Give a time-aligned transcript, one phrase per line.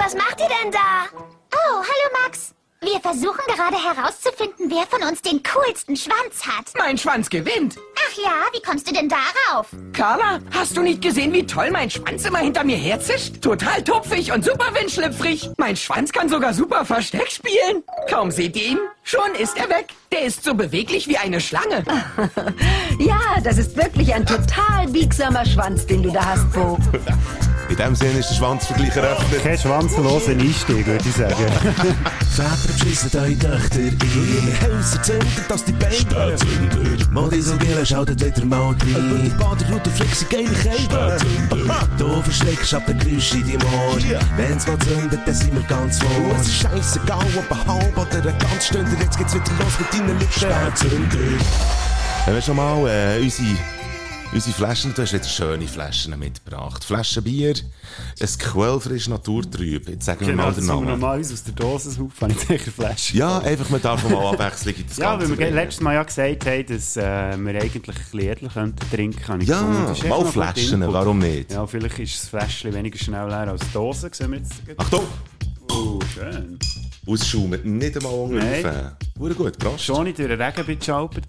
[0.00, 1.06] was macht ihr denn da?
[1.52, 2.54] Oh, hallo Max.
[2.82, 6.72] Wir versuchen gerade herauszufinden, wer von uns den coolsten Schwanz hat.
[6.78, 7.76] Mein Schwanz gewinnt.
[7.94, 9.66] Ach ja, wie kommst du denn darauf?
[9.92, 13.42] Carla, hast du nicht gesehen, wie toll mein Schwanz immer hinter mir herzischt?
[13.42, 15.50] Total tupfig und super windschlüpfrig.
[15.58, 17.84] Mein Schwanz kann sogar super Versteck spielen.
[18.08, 19.88] Kaum seht ihr ihn, schon ist er weg.
[20.10, 21.84] Der ist so beweglich wie eine Schlange.
[22.98, 26.78] Ja, das ist wirklich ein total biegsamer Schwanz, den du da hast, Bo.
[27.70, 29.44] In dem Sinne ist der Schwanzvergleich eröffnet.
[29.44, 31.34] Kein schwanzloser Einstieg, würde ich sagen.
[32.34, 37.10] Väter beschissen eure Töchter in ihre Häuser, zünden, dass die Beine Spätzünder.
[37.12, 38.76] Modi so schaltet wieder mal rein.
[38.88, 41.16] Über die Baderoute flexen geile Kälte.
[41.96, 43.98] Du verschreckst ab der Geräusche in deinem Ohr.
[44.36, 46.10] Wenn's mal zündet, dann sind wir ganz vor.
[46.40, 48.90] Es ist scheissegal, ob ein halb oder ein ganz Stunde.
[49.00, 50.32] Jetzt geht's wieder los mit deinen Lippen.
[50.32, 51.44] Spätzünder.
[52.26, 53.56] Haben wir schon mal äh, unsere,
[54.32, 56.84] unsere Flaschen, du hast jetzt schöne Flaschen mitgebracht.
[56.84, 57.54] Flaschen Bier,
[58.20, 59.88] ein quellfrisch Naturtrüb.
[59.88, 60.86] Jetzt sagen wir Genau, mal den Namen.
[60.88, 63.16] nochmal uns aus der Dose auf, ich sicher Flasche.
[63.16, 65.54] Ja, einfach, man darf mal Abwechslung in das Ja, Ganze weil wir bringen.
[65.54, 69.46] letztes Mal ja gesagt haben, dass äh, wir eigentlich ein bisschen könnten trinken könnten.
[69.46, 71.52] Ja, mal Flaschen, warum nicht?
[71.52, 74.10] Ja, vielleicht ist das Fläschchen weniger schnell leer als die Dose.
[74.12, 74.52] Sehen wir jetzt.
[74.76, 75.04] Achtung!
[75.72, 76.58] Oh, schön.
[77.10, 78.40] Ausschaumen, nicht einmal unten.
[79.16, 79.84] Wurde gut, Prost.
[79.84, 80.64] Schon nicht durch den Regen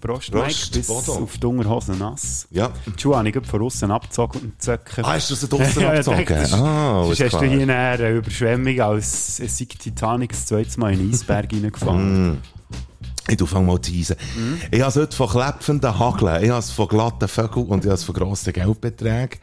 [0.00, 1.12] Prost, Mike, bis Bodo.
[1.24, 2.46] auf die Unterhosen nass.
[2.50, 2.70] Ja.
[2.96, 5.04] Die Schuhe habe ich von außen abgezogen und gezöckert.
[5.04, 6.18] Ah, hast du sie draussen Ja, ich abgezogen?
[6.26, 10.80] dachte, das- Ah, Sonst hast du hier eine Überschwemmung als es sei Titanic das zweite
[10.80, 12.38] Mal in den Eisberg reingefahren.
[13.28, 14.16] Ich tu fang mal teasen.
[14.36, 14.58] Mhm.
[14.70, 17.86] Ich habe es heute von klepfenden Hageln, ich habe es von glatten Vögeln und ich
[17.86, 19.38] habe es von grossen Geldbeträgen.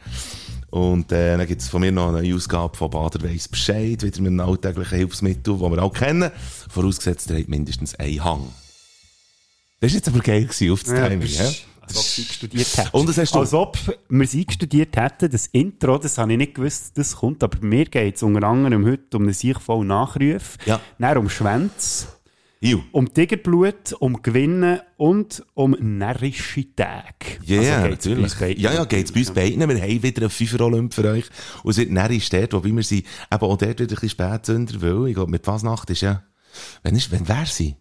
[0.70, 4.20] Und äh, dann gibt es von mir noch eine Ausgabe von Bader weiss Bescheid, wieder
[4.22, 6.30] mit einem alltäglichen Hilfsmittel, das wir auch kennen.
[6.68, 8.48] Vorausgesetzt, ihr habt mindestens einen Hang.
[9.80, 11.28] Das war jetzt aber geil gewesen, auf das Timing.
[11.28, 11.44] Ja?
[11.80, 12.88] Als ob sie eingestudiert hätten.
[12.92, 13.76] Und das hast du- Als ob
[14.08, 17.42] wir sie eingestudiert hätten, das Intro, das habe ich nicht gewusst, das kommt.
[17.42, 20.80] Aber mir geht es unter anderem heute um einen siechvollen Nachruf, Ja.
[21.00, 22.06] dann um Schwänze,
[22.62, 22.82] Ju.
[22.92, 27.38] um Tigerblut, um Gewinnen und um närrische Tage.
[27.46, 28.58] Ja, Also yeah, bei natürlich.
[28.58, 29.66] Ja, ja, geht's bei uns beiden.
[29.66, 31.24] Wir haben wieder einen Fünfer-Olymp für euch.
[31.62, 34.74] Und es wird närrisch dort, wobei wir sind, eben auch dort wieder ein bisschen Spätzünder,
[34.82, 36.22] weil, ich glaube, mit Fasnacht ist ja,
[36.82, 37.76] wenn ist, wenn wäre sie?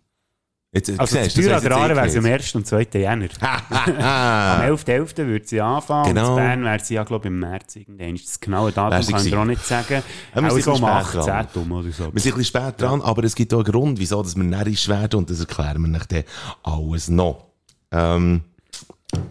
[0.71, 2.33] Jetzt, äh, Also siehst das ich wäre sie am nicht.
[2.33, 2.55] 1.
[2.55, 2.87] und 2.
[2.93, 3.27] Jänner.
[3.41, 5.17] Am 11.11.
[5.25, 6.33] würde sie anfangen Genau.
[6.33, 8.15] und in Bern wäre sie ja, glaube ich, im März irgendwann.
[8.15, 10.03] Das genaue Datum kann ich dir auch nicht sagen.
[10.35, 11.85] Ja, wir auch sind so ein um bisschen spät 18 um oder so.
[11.85, 14.43] Wir sind ein bisschen spät dran, aber es gibt auch einen Grund, wieso dass wir
[14.43, 16.23] närrisch werden und das erklären wir dann
[16.61, 17.47] alles noch.
[17.91, 18.41] Ähm,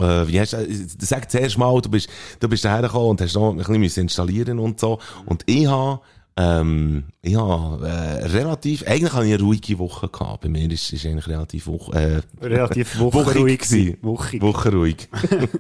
[0.01, 2.09] äh, wie hast du, äh, sag zuerst mal, du bist,
[2.41, 4.99] du bist daher gekommen und hast noch ein bisschen installieren und so.
[5.25, 6.01] Und ich habe,
[6.39, 7.05] ähm,
[7.35, 10.43] habe, äh, relativ, eigentlich habe ich eine ruhige Woche gehabt.
[10.43, 13.61] Bei mir ist, ist eigentlich relativ Woche, äh, Relativ wochenruhig.
[14.03, 14.41] Wochig.
[14.41, 15.09] Woche ruhig.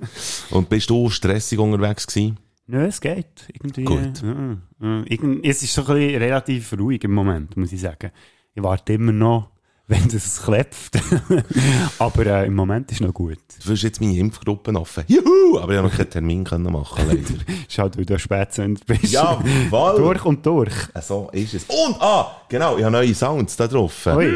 [0.50, 2.38] und bist du stressig unterwegs gewesen?
[2.68, 3.48] Nö, es geht.
[3.52, 3.84] Irgendwie.
[3.84, 4.22] Gut.
[4.22, 5.02] Ja, ja.
[5.06, 8.12] Irgend, es ist so ein bisschen relativ ruhig im Moment, muss ich sagen.
[8.54, 9.50] Ich warte immer noch,
[9.88, 10.98] wenn es klepft.
[11.98, 13.38] Aber äh, im Moment ist noch gut.
[13.62, 15.04] Du wirst jetzt meine Impfgruppen offen.
[15.08, 15.58] Juhu!
[15.58, 17.42] Aber ich habe noch keinen Termin können machen, leider.
[17.68, 19.12] Schau, weil du Spätzünder bist.
[19.12, 19.96] Jawohl.
[19.96, 20.74] durch und durch.
[21.02, 21.64] So ist es.
[21.64, 24.06] Und, ah, genau, ich habe neue Sounds da drauf.
[24.06, 24.32] Ui,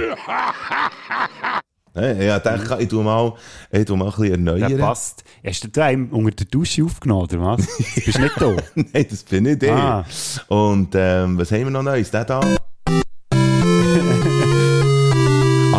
[1.95, 3.35] Hey, ich dachte, ich tu mal,
[3.71, 4.79] ich tu mal ein bisschen der erneuern.
[4.81, 5.25] passt.
[5.45, 7.67] Hast du da einen unter der Dusche aufgenommen, oder was?
[7.95, 8.57] Bist du nicht da?
[8.75, 9.71] Nein, das bin nicht ich.
[9.71, 10.03] Ah.
[10.49, 12.11] Und, ähm, was haben wir noch Neues?
[12.11, 12.41] Der da?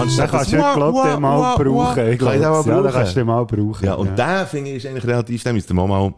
[0.08, 0.18] Ich,
[1.19, 2.12] mal brauchen.
[2.12, 2.66] Ich Kann ich den glaub's.
[3.25, 3.86] mal Ja, brauchen.
[3.86, 6.14] Ja, und der finde ich ist eigentlich relativ, müsste man mal,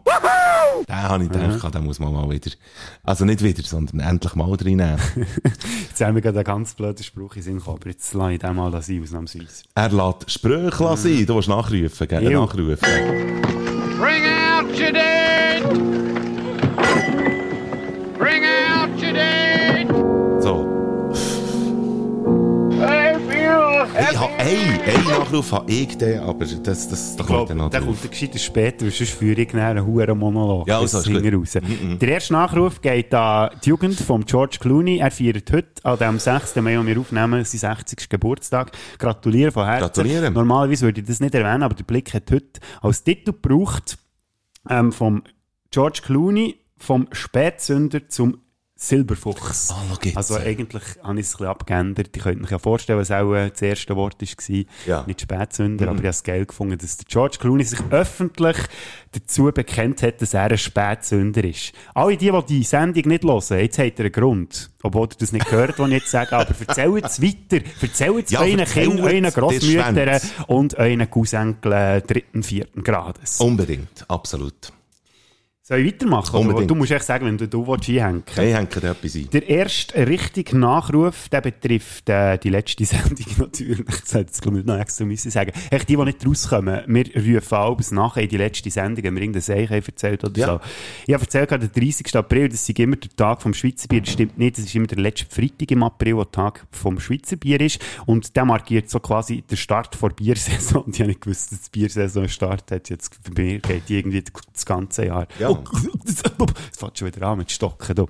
[0.88, 2.50] den habe ich gedacht, den muss man mal wieder,
[3.02, 4.98] also nicht wieder, sondern endlich mal reinnehmen.
[5.88, 8.38] Jetzt haben wir gerade einen ganz blöden Spruch in Sinn gekommen, aber jetzt lasse ich
[8.40, 9.64] den mal sein, ausnahmsweise.
[9.74, 12.30] er lässt Sprüche sein, du willst nachrufen, gell?
[12.30, 12.44] Jo.
[12.44, 12.78] Nachrufen.
[13.98, 15.62] Bring out your dead!
[18.18, 18.65] Bring out
[24.46, 28.08] Habe einen, Nachruf habe ich den, aber das, das, Ich kommt dann noch der kommt
[28.08, 30.68] gescheiter später, sonst führe ich einen hohen Monolog.
[30.68, 31.20] Ja, also, ist gut.
[31.20, 31.58] hinten raus.
[32.00, 34.98] Der erste Nachruf geht an die Jugend von George Clooney.
[34.98, 36.54] Er feiert heute, an dem 6.
[36.56, 38.08] Mai, wo wir aufnehmen, seinen 60.
[38.08, 38.70] Geburtstag.
[38.98, 39.86] Gratuliere von Herzen.
[39.86, 40.30] Gratuliere.
[40.30, 43.98] Normalerweise würde ich das nicht erwähnen, aber der Blick hat heute als Titel gebraucht,
[44.70, 45.24] ähm, vom
[45.72, 48.38] George Clooney, vom Spätsünder zum
[48.78, 49.74] Silberfuchs.
[50.02, 50.16] Jetzt.
[50.18, 52.14] also eigentlich habe ich es ein bisschen abgeändert.
[52.14, 54.64] Ich könnte mich ja vorstellen, was auch äh, das erste Wort war.
[54.86, 55.04] Ja.
[55.06, 58.58] Nicht Spätsünder, aber ich habe es geil gefunden, dass der George Clooney sich öffentlich
[59.12, 61.72] dazu bekennt hat, dass er ein Spätsünder ist.
[61.94, 64.70] Alle die, die die Sendung nicht hören, jetzt hat er einen Grund.
[64.82, 67.64] Obwohl ihr das nicht gehört, was ich jetzt sage, aber erzählt es weiter.
[67.80, 73.40] Erzählt es Ja, euren Kindern, euren Grossmüttern und euren Cousenkeln dritten, vierten Grades.
[73.40, 74.70] Unbedingt, absolut.
[75.68, 76.36] Soll ich weitermachen?
[76.36, 76.70] Unbedingt.
[76.70, 79.28] Du musst echt sagen, wenn du, du willst einhängen Hey, hängt da etwas ein?
[79.30, 83.80] Der erste richtige Nachruf, der betrifft äh, die letzte Sendung natürlich.
[84.06, 85.50] Ich jetzt glaube ich noch extra müssen sagen.
[85.72, 89.22] Echt die, die nicht rauskommen, wir rufen alles nachher in die letzte Sendung, wenn wir
[89.22, 90.46] irgendein Seich haben erzählt oder Ja.
[90.46, 90.60] so.
[91.08, 92.14] Ich habe erzählt, der 30.
[92.14, 94.02] April, das ist immer der Tag vom Schweizer Bier.
[94.02, 97.34] Das stimmt nicht, das ist immer der letzte Freitag im April, der Tag vom Schweizer
[97.34, 97.80] Bier ist.
[98.06, 100.82] Und der markiert so quasi den Start der Biersaison.
[100.84, 102.88] Und ich habe nicht gewusst, dass die Biersaison startet.
[102.88, 104.22] Jetzt für mich geht die irgendwie
[104.52, 105.26] das ganze Jahr.
[105.40, 105.55] Ja.
[106.72, 107.94] Es fängt schon wieder an mit Stocken.
[107.94, 108.04] Da.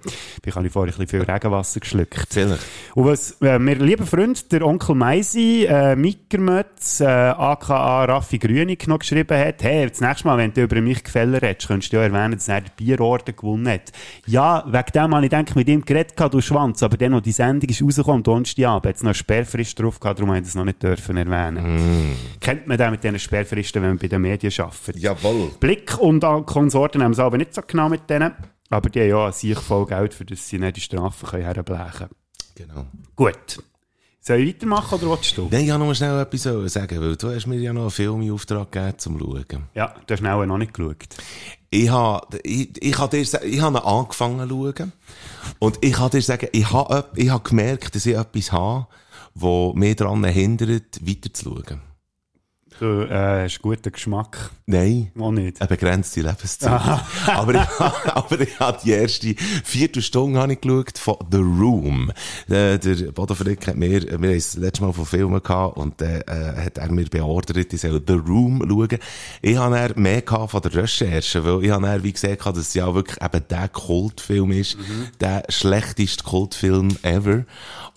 [0.45, 2.27] Ich habe vorher ein bisschen viel Regenwasser geschluckt.
[2.31, 2.63] Vielleicht.
[2.95, 8.87] Und was äh, mir lieber Freund, der Onkel Meisi, äh, Mickermötz, äh, aka Raffi Grünig
[8.89, 11.99] noch geschrieben hat, hey, das nächste Mal, wenn du über mich Gefäller redest, könntest du
[11.99, 13.93] ja erwähnen, dass er den Bierorden gewonnen hat.
[14.27, 17.33] Ja, wegen dem habe ich denke mit ihm geredet, du Schwanz, aber dann, als die
[17.33, 20.55] Sendung ist rausgekommen, Donnerstagabend, hat es noch eine Sperrfrist drauf gehabt, darum habe ich das
[20.55, 22.17] noch nicht dürfen erwähnen.
[22.41, 24.97] Kennt man den mit diesen Sperrfristen, wenn man bei den Medien arbeitet?
[24.97, 25.51] Jawohl.
[25.61, 28.33] Blick und auch Konsorten haben es aber nicht so genau mit denen.
[28.71, 31.45] Aber die haben ja an sich voll Geld, für das sie nicht die Strafen können
[31.45, 32.09] herblechen
[32.55, 32.87] Genau.
[33.15, 33.63] Gut.
[34.21, 35.49] Soll ich weitermachen oder willst du?
[35.53, 38.23] Nein, ich wollte noch schnell etwas sagen, weil du hast mir ja noch einen Film
[38.23, 39.69] in Auftrag gegeben, zum Schauen.
[39.75, 41.07] Ja, du hast schnell noch nicht geschaut.
[41.71, 44.93] Ich habe, ich, ich habe dir, ich habe ihn angefangen zu schauen.
[45.61, 48.89] Und ich habe dir sagen, ich habe, ich habe gemerkt, dass ich etwas habe,
[49.35, 51.81] das mich daran hindert, weiterzuschauen.
[52.79, 54.51] Du äh, hast guten Geschmack.
[54.67, 55.11] Nein.
[55.15, 55.61] Noch nicht.
[55.63, 57.01] Eine begrenzte Lebenszeit.
[57.27, 57.81] aber, ich,
[58.15, 59.35] aber ich habe die erste
[59.65, 62.13] Viertelstunde habe ich geschaut von The Room.
[62.51, 66.03] Äh, der Bodo Frick hat mir, wir haben das letzte Mal von Filmen gehabt und
[66.03, 68.99] äh, äh, hat er mir beordert, ich soll The Room schauen.
[69.41, 72.59] Ich habe dann mehr gehabt von der Recherche, weil ich habe dann wie gesagt, dass
[72.59, 74.77] es ja wirklich eben der Kultfilm ist,
[75.21, 77.45] der schlechteste Kultfilm ever.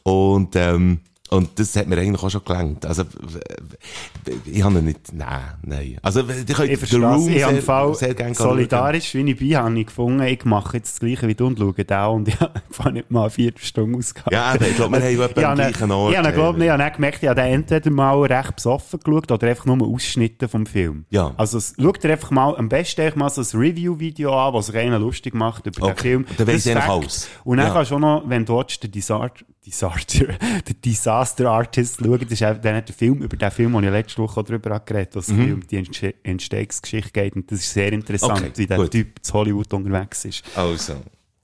[0.04, 2.86] Und, ähm, und das hat mir eigentlich auch schon gelangt.
[2.86, 5.98] Also, w- ich habe nicht, nein, nein.
[6.02, 6.94] Also, die könnt Ich es.
[6.94, 10.78] Room Ich sehr, Fall sehr gerne solidarisch, wie ich bin, habe ich gefunden, ich mache
[10.78, 12.54] jetzt das Gleiche wie du und schaue da und ich habe
[12.94, 14.32] nicht mal eine Viertelstunde ausgehabt.
[14.34, 16.12] Ja, eben, ich glaube, wir haben Ich am gleichen Ort.
[16.12, 19.32] Ich habe, glaube äh, ich, habe gemerkt, ich habe den entweder mal recht besoffen geschaut
[19.32, 21.06] oder einfach nur Ausschnitte vom Film.
[21.10, 21.34] Ja.
[21.38, 24.76] Also, schaut dir einfach mal, am besten einfach mal so ein Review-Video an, was sich
[24.76, 26.02] einer lustig macht über den Okay.
[26.02, 26.26] Film.
[26.38, 27.30] Dann weiss Das ich alles.
[27.44, 27.74] Und dann Ja.
[27.74, 29.32] kannst du auch noch, wenn du willst, den Disaster,
[29.70, 30.26] Disaster,
[30.68, 34.22] den Disaster Artist schauen, das ist einfach der Film, über den Film, den ich letzte
[34.22, 35.54] Woche auch habe geredet, was mhm.
[35.54, 37.36] um die Entste- Entstehungsgeschichte geht.
[37.36, 38.92] Und das ist sehr interessant, Okay, wie der gut.
[38.92, 40.44] Typ zu Hollywood unterwegs ist.
[40.56, 40.94] Also.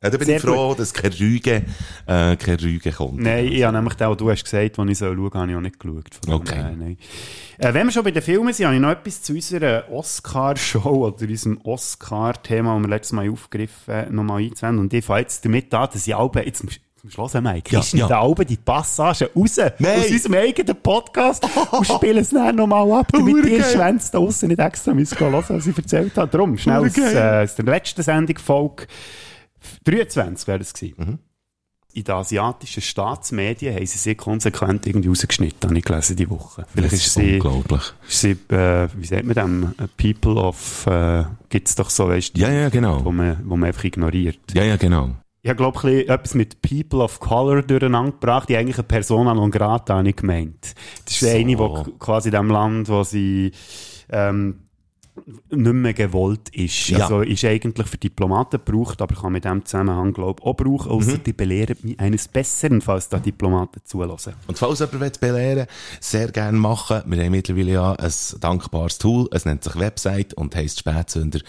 [0.03, 1.63] Ja, da bin Sehr ich froh, dass kein Rüge,
[2.05, 3.19] äh, kein Rüge kommt.
[3.21, 5.57] Nein, ich habe nämlich den du hast gesagt, den ich soll schauen soll, habe ich
[5.57, 6.05] auch nicht geschaut.
[6.27, 6.75] Okay.
[6.77, 6.97] nein.
[7.57, 11.07] Äh, wenn wir schon bei den Filmen sind, habe ich noch etwas zu unserer Oscar-Show
[11.07, 14.79] oder unserem Oscar-Thema, das wir letztes Mal aufgegriffen haben, nochmal einzuwenden.
[14.81, 16.63] Und ich fange jetzt damit an, dass ich Alben, jetzt
[17.09, 18.21] zum Schluss, Mike, Ja, ja, schneiden ja.
[18.21, 19.99] Alben die Passagen raus Nein.
[19.99, 23.61] aus unserem eigenen Podcast und spielen es dann nochmal ab, damit die.
[23.61, 26.29] Schwänze da draussen nicht extra müssen hören, was ich erzählt habe.
[26.31, 28.87] Darum, schnell aus, äh, aus der letzten Sendung, Folge
[29.85, 31.19] 23 wäre das gewesen Mhm.
[31.93, 36.65] in den asiatischen Staatsmedien haben sie sie konsequent irgendwie rausgeschnitten, habe ich gelesen, die Woche.
[36.73, 37.81] Vielleicht Das ist ist sie, unglaublich.
[38.07, 42.35] ist sie äh, wie sagt man dem, äh, People of, äh, gibt's doch so, weißt
[42.35, 43.03] du, Ja, ja, genau.
[43.05, 44.39] wo man, wo man einfach ignoriert.
[44.53, 45.11] Ja, ja, genau.
[45.45, 49.31] Ich habe, glaube ich, etwas mit People of Color durcheinander gebracht, die eigentlich eine Persona
[49.35, 50.73] non grata habe ich gemeint.
[51.05, 51.27] Das ist So.
[51.27, 53.51] eine, die quasi in dem Land, wo sie,
[54.09, 54.61] ähm,
[55.49, 56.89] nicht mehr gewollt ist.
[56.89, 56.99] Ja.
[57.03, 60.91] Also ist eigentlich für Diplomaten gebraucht, aber kann mit dem Zusammenhang, glaube ich, auch brauchen,
[60.91, 60.97] Mhm.
[60.97, 64.33] außer die belehren mich eines Besseren, falls da Diplomaten zulassen.
[64.47, 65.67] Und falls jemand belehren
[65.99, 67.01] sehr gerne machen.
[67.05, 69.27] Wir haben mittlerweile ja ein dankbares Tool.
[69.31, 71.45] Es nennt sich Website und heisst spätsünder.ch.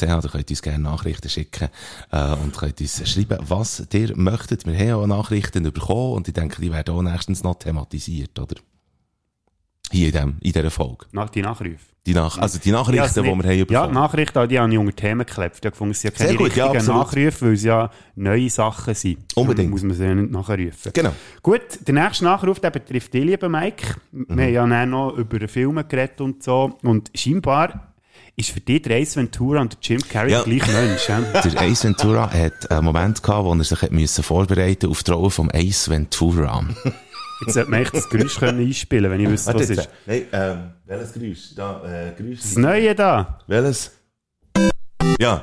[0.00, 1.68] Da könnt ihr uns gerne Nachrichten schicken
[2.10, 4.66] äh, und könnt uns schreiben, was ihr möchtet.
[4.66, 8.56] Wir haben auch Nachrichten bekommen und ich denke, die werden auch nächstens noch thematisiert, oder?
[9.90, 11.06] Hier in, dem, in dieser Folge.
[11.12, 11.76] Nach die Nachrufe.
[12.06, 13.88] Die Nach also die Nachrichten, Ja, es die wir haben Ja, bekommen.
[13.88, 15.56] die Nachrichten, die habe ich unter Themen geklebt.
[15.56, 17.06] Ich gefunden, es sind ja keine Sehr gut, ja, richtigen absolut.
[17.30, 19.18] Nachrufe, weil es ja neue Sachen sind.
[19.36, 19.58] Unbedingt.
[19.58, 20.92] Darum muss man sie ja nicht nachrufen.
[20.94, 21.12] Genau.
[21.42, 23.96] Gut, der nächste Nachruf, der betrifft dich, lieber Mike.
[24.12, 24.26] Mhm.
[24.28, 26.78] Wir haben ja dann noch über den Film geredet und so.
[26.82, 27.92] Und scheinbar
[28.36, 30.42] ist für dich der Ace Ventura und der Jim Carrey Ja.
[30.44, 31.08] der gleiche Mensch.
[31.08, 31.20] ja?
[31.42, 35.30] Der Ace Ventura hat einen Moment gehabt, wo er sich hat vorbereiten auf die Rolle
[35.30, 36.64] vom Ace Ventura.
[37.40, 39.88] Jetzt sollte man echt das Geräusch können einspielen wenn ich wüsste, was es ist.
[40.06, 41.54] Nein, ähm, welches Geräusch?
[41.54, 42.40] Da, äh, Geräusch.
[42.40, 43.38] Das Neue da.
[43.46, 43.92] Welches?
[45.20, 45.42] Ja.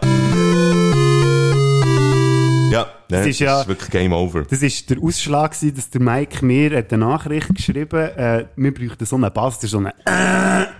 [3.09, 4.43] Ja, das ist ja- wirklich Game Over.
[4.50, 8.74] Das war der Ausschlag, gewesen, dass der Mike mir hat eine Nachricht geschrieben äh, wir
[8.74, 9.93] bräuchten so einen Bass, das ist so eine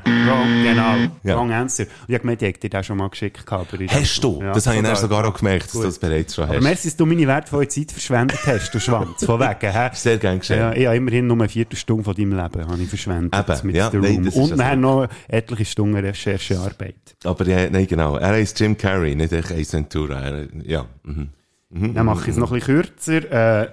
[0.06, 0.96] Wrong, genau.
[1.24, 1.36] Ja.
[1.36, 1.84] Wrong answer.
[1.84, 3.46] Und ich habe gemeint, ich hätte dir das schon mal geschickt.
[3.46, 4.40] gehabt, Aber ich Hast du?
[4.42, 6.64] Ja, das habe ich dann sogar auch gemerkt, dass du das bereits schon Aber hast.
[6.64, 9.24] merci, dass du meine wertvolle Zeit verschwendet hast, du Schwanz.
[9.26, 9.90] Von wegen, hä?
[9.94, 10.60] Sehr gern geschehen.
[10.60, 13.76] Ja, ich habe immerhin nur eine Viertelstunde von deinem Leben habe ich verschwendet Eben, mit
[13.76, 14.26] ja, nein, Room.
[14.26, 16.96] das ist Und nachher noch etliche Stunden Recherchearbeit.
[17.24, 18.18] Aber ja, nein, genau.
[18.18, 20.20] Er heißt Jim Carrey, nicht echt Ace Ventura.
[20.22, 20.86] Er, ja.
[21.04, 21.30] Mhm.
[21.70, 23.64] Dann mache ich es noch ein bisschen kürzer.
[23.64, 23.70] Äh,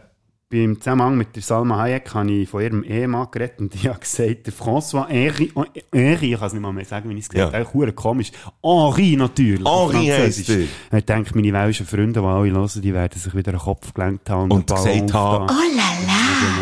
[0.50, 4.02] beim Zusammenhang mit der Salma Hayek habe ich von ihrem Ehemann geredet und die hat
[4.02, 5.50] gesagt, der François Henri,
[5.90, 7.58] Henri ich kann es nicht mal mehr sagen, wie ich es gesagt Ja.
[7.58, 8.32] habe, eigentlich komisch.
[8.62, 9.66] Henri natürlich.
[9.66, 10.98] Henri heisst er.
[10.98, 14.28] Ich denke, meine welschen Freunde, die alle hören, die werden sich wieder den Kopf gelenkt
[14.28, 15.44] haben Und Ballon gesagt haben.
[15.44, 16.12] Oh la la.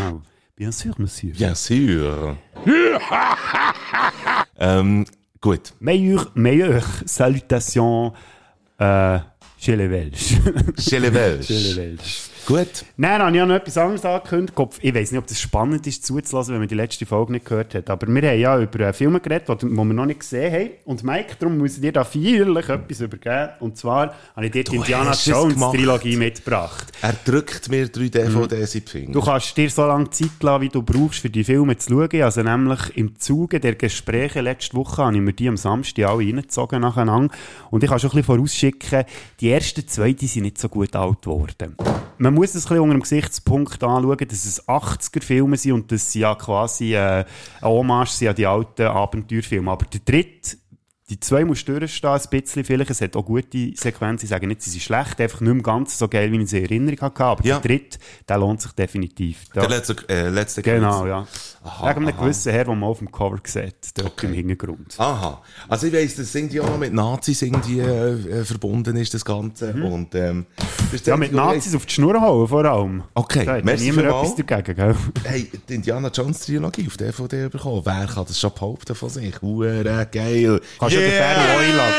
[0.05, 0.23] Ja, Genau.
[0.55, 1.33] Bien sûr, monsieur.
[1.33, 2.37] Bien sûr.
[4.59, 5.05] ähm,
[5.41, 5.73] gut.
[5.81, 8.13] Meilleure, meilleure salutation
[8.79, 9.21] äh,
[9.61, 10.17] Chelevelch.
[10.79, 11.47] Chelevelch.
[11.47, 12.30] Chelevelch.
[12.47, 12.85] Gut.
[12.97, 14.59] Nein, habe ich auch noch etwas anderes angekündigt.
[14.81, 17.75] Ich weiß nicht, ob das spannend ist zuzulassen, wenn man die letzte Folge nicht gehört
[17.75, 17.91] hat.
[17.91, 20.71] Aber wir haben ja über äh, Filme geredet, die, wir noch nicht gesehen haben.
[20.85, 23.51] Und Mike, darum muss ich dir da feierlich etwas übergeben.
[23.61, 25.59] Und zwar habe ich dir die Indiana Jones.
[25.61, 26.93] Trilogie mitgebracht.
[27.03, 29.13] Er drückt mir drei DVDs in die Finger.
[29.13, 32.23] Du kannst dir so lange Zeit lassen, wie du brauchst, für die Filme zu schauen.
[32.23, 36.19] Also nämlich im Zuge der Gespräche letzte Woche habe ich mir die am Samstag alle
[36.19, 37.35] reingezogen nacheinander.
[37.71, 39.05] Und ich kann schon ein bisschen vorausschicken,
[39.41, 41.77] die ersten zwei, die sind nicht so gut alt geworden.
[42.19, 46.21] Man muss es ein unter dem Gesichtspunkt anschauen, dass es 80er-Filme sind und dass sie
[46.21, 47.27] ja quasi äh, eine
[47.63, 49.71] Hommage sind an die alten Abenteuerfilme.
[49.71, 50.57] Aber der dritte,
[51.11, 52.91] die zwei musst du durchstehen, ein bisschen vielleicht.
[52.91, 54.25] Es hat auch gute Sequenzen.
[54.27, 56.59] Ich sage nicht, sie sind schlecht, einfach nicht mehr ganz so geil, wie ich sie
[56.59, 57.25] in Erinnerung hatte.
[57.25, 57.59] Aber Ja.
[57.59, 57.99] der dritte,
[58.29, 59.45] der lohnt sich definitiv.
[59.53, 61.27] Da- Der letzte, äh, letzte Genau, ja.
[61.63, 62.23] Aha, Wegen einem aha.
[62.25, 64.95] gewissen Herr, den man auf dem Cover sieht, dort im Hintergrund.
[64.99, 65.43] Aha.
[65.69, 69.25] Also ich weiss, dass irgendwie auch noch mit Nazis irgendwie äh, äh, verbunden ist, das
[69.25, 69.73] Ganze.
[69.75, 70.47] Und, ähm,
[70.91, 73.03] das Ja, das mit Nazis auf die Schnur hauen, vor allem.
[73.15, 74.95] Okay, da hat merci niemand etwas dagegen, gell?
[75.25, 77.83] Hey, die Indiana Jones Trilogie auf DVD bekommen.
[77.85, 79.41] Wer kann das schon behaupten von sich?
[79.43, 80.61] Hure geil.
[80.79, 81.95] Kannst ja den auch einladen.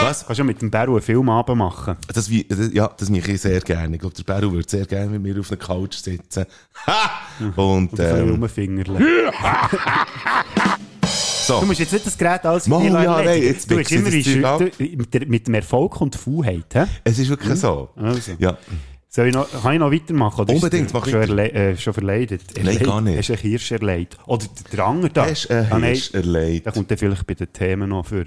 [0.00, 0.24] Was?
[0.24, 1.96] Kannst du ja mit dem Bäru einen Film abend machen.
[2.12, 3.96] Das, wie- das, ja, das mache ich sehr gerne.
[3.96, 6.44] Ich glaube, der Beru würde sehr gerne mit mir auf einer Couch sitzen.
[6.86, 7.10] Ha!
[7.56, 8.98] Und, Und ein ähm, rumfingerle.
[11.46, 11.60] so.
[11.60, 14.08] Du musst jetzt nicht das Gerät alles Mal, ja, nein, jetzt Du ich immer
[14.78, 14.98] in
[15.28, 16.84] mit, dem Erfolg und Faulheit, hä?
[17.04, 17.88] Es ist wirklich so.
[17.96, 18.32] Also.
[18.38, 18.56] Ja.
[19.10, 20.42] Soll ich noch, kann ich noch weitermachen?
[20.42, 22.42] Oder Unbedingt, mach schon, erle äh, schon verleidet?
[22.62, 23.16] Nein, gar nicht.
[23.18, 24.18] Hast du einen Hirsch erleidet?
[24.26, 25.26] Oder der Dranger da?
[25.26, 26.66] Hast du einen Ah, Hirsch erleidet?
[26.66, 28.24] Der kommt dann vielleicht bei den Themen noch vor.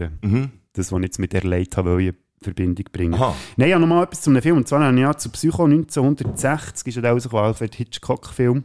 [0.73, 3.13] Das, was ich jetzt mit erleidet habe, wollte ich in Verbindung bringen.
[3.13, 3.35] Aha.
[3.57, 4.57] Nein, ja, nochmal etwas zu einem Film.
[4.57, 8.63] Und zwar habe ich ja zu Psycho 1960, ist ja der rausgekommen, Alfred Hitchcock-Film.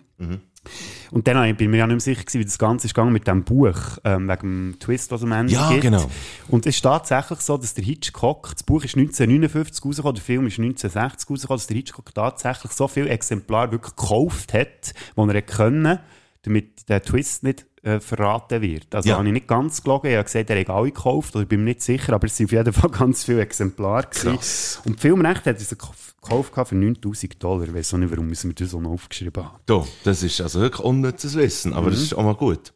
[1.10, 3.12] Und dann bin ich mir ja nicht mehr sicher gewesen, wie das Ganze ist gegangen
[3.12, 4.40] mit dem Buch, ähm, wegen
[4.72, 5.82] dem Twist, was am Ende Ja, gibt.
[5.82, 6.10] genau.
[6.48, 10.46] Und es ist tatsächlich so, dass der Hitchcock, das Buch ist 1959 rausgekommen, der Film
[10.46, 15.42] ist 1960 rausgekommen, dass der Hitchcock tatsächlich so viele Exemplare wirklich gekauft hat, die er
[15.42, 15.98] können,
[16.42, 18.92] damit der Twist nicht äh, verraten wird.
[18.94, 19.16] Also Ja.
[19.18, 21.60] habe ich nicht ganz gelogen, ich habe gesagt, er hat alle gekauft, oder ich bin
[21.60, 24.32] mir nicht sicher, aber es sind auf jeden Fall ganz viele Exemplare gewesen.
[24.36, 24.82] Krass.
[24.84, 27.68] Und Filmrecht hat er sie gekauft für 9000 Dollar.
[27.68, 29.58] Ich weiß auch nicht, warum wir das so aufgeschrieben haben.
[29.66, 32.72] Du, das ist also wirklich unnützes Wissen, aber das ist auch mal gut.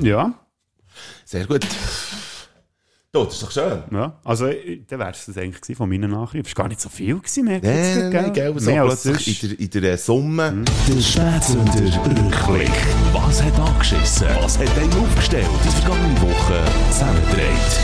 [0.00, 0.34] Ja,
[1.24, 1.66] Sehr gut.
[3.10, 3.84] Du, das ist doch schön.
[3.90, 4.20] ja.
[4.22, 6.46] Also, äh, dann wäre es das eigentlich gewesen von meinen Nachrichten.
[6.46, 8.60] Es war gar nicht so viel gewesen, ich jetzt Nein, nein, gell?
[8.60, 9.26] so Mehr als sonst.
[9.42, 10.64] in der, in der äh, Summe.
[10.86, 12.70] Der Spätsünder Rückblick.
[13.14, 14.28] Was hat angeschissen?
[14.42, 15.46] Was hat einen aufgestellt?
[15.64, 17.80] Die vergangene Woche zusammengedreht.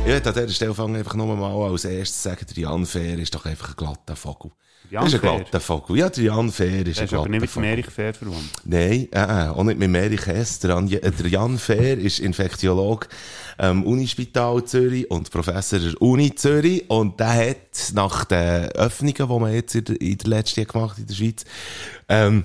[0.00, 3.16] Ich würde an dieser Stelle fangen einfach nur mal als erstes sagen, der Jan Fair
[3.20, 4.50] ist doch einfach ein glatter Vogel.
[4.90, 5.98] Jan das ist ein glatter Vogel.
[5.98, 7.68] Ja, der Jan Fair ist Er ein ist aber glatter nicht mit Vogel.
[7.68, 8.50] Erich Fair verwandt.
[8.64, 10.58] Nein, äh, äh, auch nicht mit Erich Hess.
[10.58, 13.08] Der, Jan, äh, der Jan Fair ist Infektiolog
[13.58, 16.90] am Unispital Zürich und Professor der Uni Zürich.
[16.90, 20.66] Und der hat nach den Öffnungen, die man jetzt in der, in der letzten Jahr
[20.66, 21.44] gemacht in der Schweiz,
[22.08, 22.44] ähm,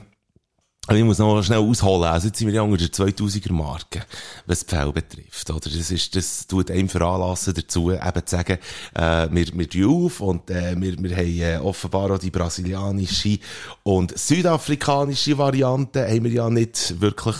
[0.87, 2.03] aber ich muss noch schnell ausholen.
[2.03, 4.03] Also jetzt sind wir ja unter der 2000er Marke,
[4.45, 5.49] was die Fälle betrifft.
[5.49, 5.59] Oder?
[5.61, 8.59] Das ist, das tut einem veranlassen dazu, eben zu sagen,
[8.93, 13.39] äh, wir, wir tun auf und, äh, wir, wir haben äh, offenbar auch die brasilianische
[13.83, 17.35] und südafrikanische Variante haben wir ja nicht wirklich,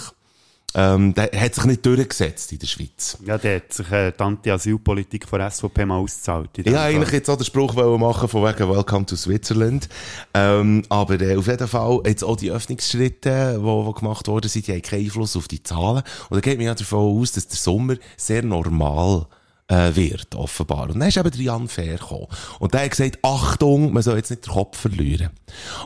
[0.76, 3.18] ähm, der hat sich nicht durchgesetzt in der Schweiz.
[3.26, 6.50] Ja, der hat sich äh, die Anti-Asyl-Politik von SVP mal ausgezahlt.
[6.58, 6.76] Ja, Fall.
[6.78, 9.88] eigentlich jetzt auch den Spruch machen von wegen Welcome to Switzerland.
[10.34, 14.74] Ähm, aber äh, auf jeden Fall jetzt auch die Öffnungsschritte, die gemacht worden sind, die
[14.74, 16.04] haben keinen Einfluss auf die Zahlen.
[16.30, 19.28] Und da geht mir ja davon aus, dass der Sommer sehr normal
[19.68, 20.90] äh, wird, offenbar.
[20.90, 22.28] Und dann ist eben der Jan Fair gekommen.
[22.60, 25.32] Und der hat gesagt, Achtung, man soll jetzt nicht den Kopf verlieren.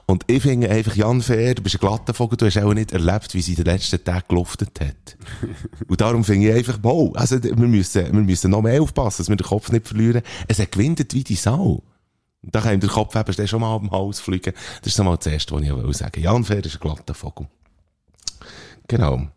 [0.06, 2.92] Und ich finde einfach, Jan Fair, du bist ein glatter Vogel, du hast auch nicht
[2.92, 5.18] erlebt, wie sie den letzten Tagen geluftet hat.
[5.88, 9.30] Und darum finde ich einfach, wow, also wir müssen, wir müssen noch mehr aufpassen, dass
[9.30, 10.24] wir den Kopf nicht verlieren.
[10.48, 11.84] Es hat gewinnt wie die Sau.
[12.42, 14.54] Und da kann ihm der Kopf eben schon mal am Hals fliegen.
[14.82, 16.20] Das ist so mal das Erste, was ich sagen wollte.
[16.20, 17.48] Jan Fair ist ein glatter Vogel.
[18.88, 19.28] Genau.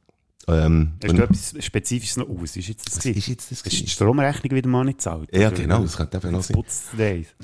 [0.49, 2.57] Ähm, Hast du etwas Spezifisches noch aus?
[2.57, 3.63] Ist jetzt das was ist jetzt das?
[3.65, 3.89] Hast du die?
[3.89, 5.29] Stromrechnung wieder mal nicht gezahlt?
[5.33, 6.55] Ja, Oder- genau, das könnte eben noch sein.
[6.55, 6.85] Putz.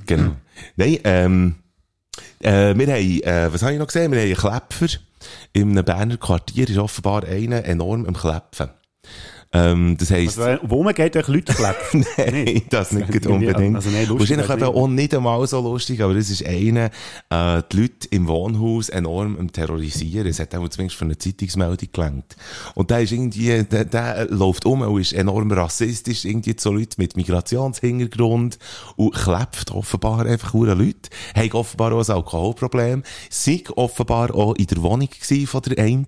[0.06, 0.36] Genau.
[0.76, 1.54] Nein, ähm,
[2.40, 4.10] äh, wir haben, äh, was habe ich noch gesehen?
[4.12, 4.98] Wir haben einen Klepfer.
[5.54, 8.70] Einem Berner Quartier ist offenbar einer enorm am Klepfen.
[9.50, 12.04] Ähm, das heisst, Also, wo man geht, euch Leute klepfen.
[12.18, 13.76] Nein, das nicht unbedingt.
[13.76, 16.90] also nein, lustig Wahrscheinlich eben auch nicht einmal so lustig, aber es ist einer,
[17.30, 20.26] äh, die Leute im Wohnhaus enorm am terrorisieren.
[20.26, 22.36] Es hat auch zumindest für eine Zeitungsmeldung gelangt.
[22.74, 26.94] Und der ist irgendwie, der, der läuft um und ist enorm rassistisch, irgendwie zu Leuten
[26.98, 28.58] mit Migrationshintergrund
[28.96, 31.08] und klebt offenbar einfach hure Leute.
[31.34, 33.02] Hat offenbar auch ein Alkoholproblem.
[33.30, 35.08] Sei offenbar auch in der Wohnung
[35.46, 36.06] von der einen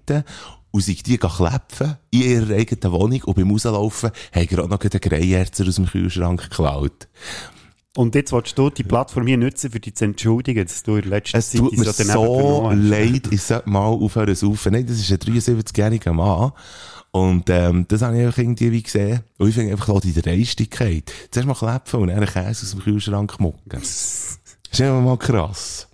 [0.70, 5.00] und sich die klepfen in ihrer eigenen Wohnung und beim Rauslaufen haben gerade noch den
[5.00, 7.08] Greierzer aus dem Kühlschrank geklaut.
[7.96, 11.08] Und jetzt willst du die Plattform hier nutzen, für dich zu entschuldigen, dass du in
[11.08, 14.72] letzter Es Zeit tut mir so leid, ich sollte mal aufhören zu saufen.
[14.72, 16.52] Nein, das ist ein 73-jähriger Mann.
[17.10, 19.20] Und ähm, das habe ich einfach irgendwie wie gesehen.
[19.38, 21.12] Und ich finde einfach auch die Dreistigkeit.
[21.32, 23.82] Zuerst mal klepfen und dann Käse aus dem Kühlschrank mucken.
[24.70, 25.88] Das ist einfach mal krass.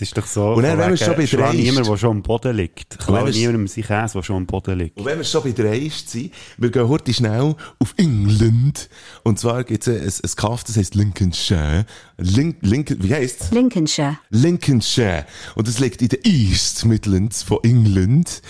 [0.00, 2.22] Das ist doch so, Und dann, wenn wir schon bei dreist- niemand, der schon am
[2.22, 2.98] Boden liegt.
[2.98, 4.96] Klau wir- niemandem sein Käse, der schon am Boden liegt.
[4.98, 8.88] Und wenn wir schon bei dreist sind, wir gehen heute schnell auf England.
[9.24, 11.84] Und zwar gibt es ein, ein Kaff, das heisst Lincolnshire.
[12.16, 13.50] Link, Lincoln, wie heisst's?
[13.50, 14.16] Lincolnshire.
[14.30, 15.26] Lincolnshire.
[15.54, 18.40] Und das liegt in den East Midlands von England.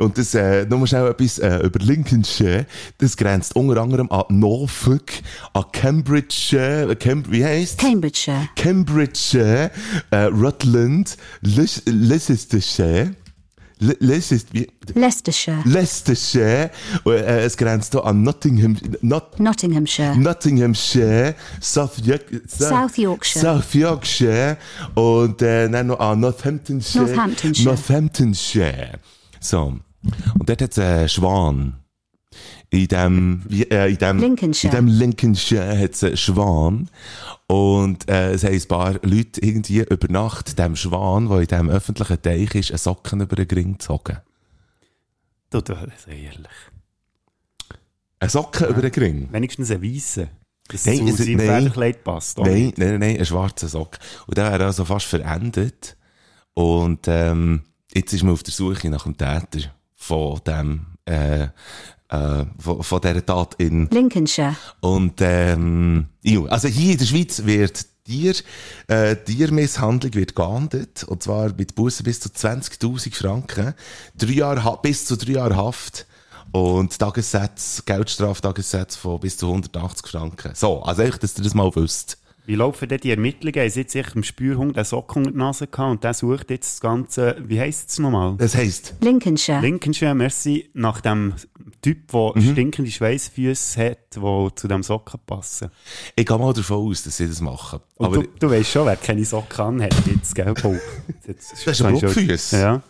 [0.00, 2.66] Und das, äh, nur schnell etwas, äh, über Lincolnshire.
[2.98, 5.12] Das grenzt unter anderem an Norfolk,
[5.52, 7.78] an Cambridgeshire, äh, Cam wie heisst?
[7.78, 8.48] Cambridgeshire.
[8.56, 9.70] Cambridgeshire,
[10.10, 13.14] äh, Rutland, Leicestershire,
[13.82, 15.62] Le- Leicester, wie, Leicestershire.
[15.64, 16.70] Leicestershire,
[17.06, 20.16] äh, es grenzt an Nottingham, Not, Nottinghamshire.
[20.18, 23.40] Nottinghamshire, South, York, South Yorkshire.
[23.42, 24.56] South Yorkshire
[24.94, 27.04] und äh, dann noch an Northamptonshire.
[27.06, 27.64] Northamptonshire.
[27.70, 28.98] Northamptonshire.
[29.40, 29.78] So.
[30.38, 31.76] Und dort hat es einen Schwan.
[32.70, 34.72] In dem, äh, in dem, Lincolnshire.
[34.72, 36.88] in dem Lincolnshire hat es einen Schwan.
[37.48, 41.68] Und äh, es haben ein paar Leute irgendwie über Nacht dem Schwan, der in diesem
[41.70, 44.18] öffentlichen Teich ist, eine Socken über den Ring gezogen.
[45.50, 46.46] Du, du, das ist ehrlich.
[48.20, 49.28] Eine Socken über den Ring?
[49.32, 50.28] Wenigstens ein Weisse.
[50.68, 51.46] Dass Nein, es es- zu seinem nein.
[51.48, 52.38] Pferdekleid passt.
[52.38, 53.98] Nein, nein, nein, nein, ein schwarzer Sock.
[54.28, 55.96] Und der wäre also fast verendet.
[56.54, 57.62] Und ähm,
[57.92, 61.44] jetzt ist man auf der Suche nach dem Täter von dem, äh,
[62.08, 63.88] äh, von, von dieser Tat in.
[63.90, 64.56] Lincolnshire.
[64.80, 66.06] Und ähm,
[66.48, 68.34] also hier in der Schweiz wird Tier,
[68.88, 73.74] äh, Tiermisshandlung wird geahndet, und zwar mit Bussen bis zu 20.000 Franken,
[74.16, 76.06] drei Jahre, bis zu drei Jahre Haft
[76.50, 80.52] und Tagessätze, Geldstraftagessätze von bis zu 180 Franken.
[80.54, 82.19] So, also echt, dass ihr das mal wisst.
[82.50, 83.60] Wie laufen denn die Ermittlungen?
[83.60, 86.50] Haben sie jetzt sicher im Spürhund einen Sock unter die Nase gehabt und der sucht
[86.50, 88.34] jetzt das Ganze, wie heisst es nochmal?
[88.38, 89.60] Das heisst, Lincolnshire.
[89.60, 91.34] Lincolnshire, merci, nach dem
[91.80, 92.50] Typ, der Mhm.
[92.50, 95.70] stinkende Schweißfüße hat, die zu dem Socken passen.
[96.16, 97.78] ich gehe mal davon aus, dass sie das machen.
[97.94, 100.52] Und Aber du, du weißt schon, wer keine Socken anhat jetzt, gell?
[100.64, 100.74] Oh,
[101.28, 102.50] jetzt, Das ist ein Blockfüss.
[102.50, 102.82] Ja.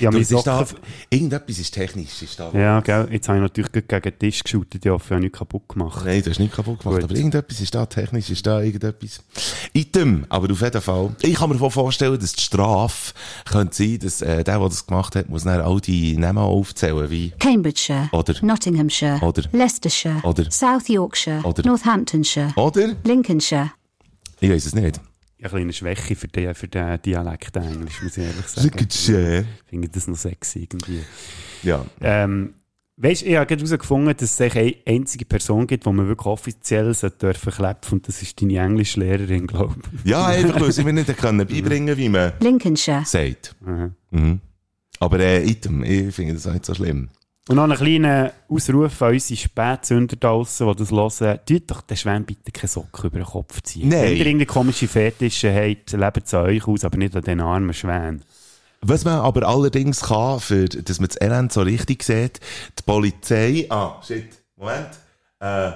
[0.00, 0.64] Ja, du, es ist da,
[1.10, 2.22] irgendetwas ist technisch.
[2.22, 5.10] Ist da Ja, gell, jetzt habe ich natürlich gegen den Tisch geschaut, ich hoffe, ich
[5.12, 6.02] habe nichts kaputt gemacht.
[6.04, 7.04] Nein, du hast nicht kaputt gemacht, Gut.
[7.04, 9.20] aber irgendetwas ist da technisch, ist da irgendetwas.
[9.72, 11.14] Item, aber auf jeden Fall.
[11.22, 13.12] Ich kann mir vorstellen, dass die Strafe
[13.44, 17.10] könnte sein, dass äh, der, der das gemacht hat, muss dann all die Namen aufzählen,
[17.10, 18.08] wie Cambridgeshire.
[18.12, 19.18] Oder- Nottinghamshire.
[19.22, 20.20] Oder- Leicestershire.
[20.22, 21.40] Oder- South Yorkshire.
[21.44, 22.52] Oder- Northamptonshire.
[22.56, 22.94] Oder?
[23.04, 23.70] Lincolnshire.
[24.40, 25.00] Ich weiß es nicht.
[25.38, 28.86] Eine kleine Schwäche für den, für den Dialekt Englisch, muss ich ehrlich sagen.
[28.88, 31.02] Ich finde das noch sexy irgendwie.
[31.62, 31.84] Ja.
[32.00, 32.54] Ähm,
[32.96, 36.94] weißt du, ich habe herausgefunden, dass es eine einzige Person gibt, die man wirklich offiziell
[36.94, 40.10] dürfen klepfen und das ist deine Englischlehrerin, glaube ich.
[40.10, 43.02] Ja, einfach, weil sie mir nicht können beibringen wie man Lincolnshire.
[43.04, 43.54] sagt.
[43.60, 43.94] Mhm.
[44.10, 44.40] Mhm.
[44.98, 47.10] Aber äh, Item, ich finde das auch nicht so schlimm.
[47.48, 51.38] Und noch einen kleinen Ausruf an unsere Spätsünder da draussen, die das hören.
[51.46, 53.88] Tut doch den Schwämm bitte keine Socken über den Kopf ziehen.
[53.88, 54.02] Nein.
[54.02, 57.40] Wenn ihr irgendeine komische Fetische habt, lebt es an euch aus, aber nicht an den
[57.40, 58.24] armen Schwänen.
[58.80, 62.40] Was man aber allerdings kann, für, dass man das Elend so richtig sieht,
[62.78, 64.90] die Polizei, ah, shit, Moment,
[65.38, 65.70] äh,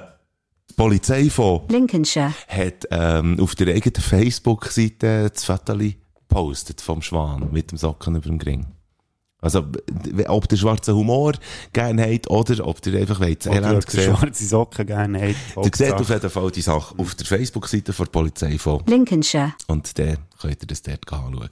[0.70, 2.32] die Polizei von Lincolnshire.
[2.48, 8.28] hat ähm, auf der eigenen Facebook-Seite das Foto gepostet vom Schwan mit dem Socken über
[8.28, 8.66] dem Ring.
[9.42, 9.66] Also,
[10.28, 11.32] ob der schwarze Humor
[11.72, 14.16] gerne habt oder ob ihr einfach wollt, Elend ob ihr sehen.
[14.16, 15.66] schwarze Socken gerne habt.
[15.66, 19.54] Ihr seht auf jeden Fall die Sache auf der Facebook-Seite von der Polizei von Lincolnshire.
[19.68, 21.48] und dann könnt ihr das dort anschauen.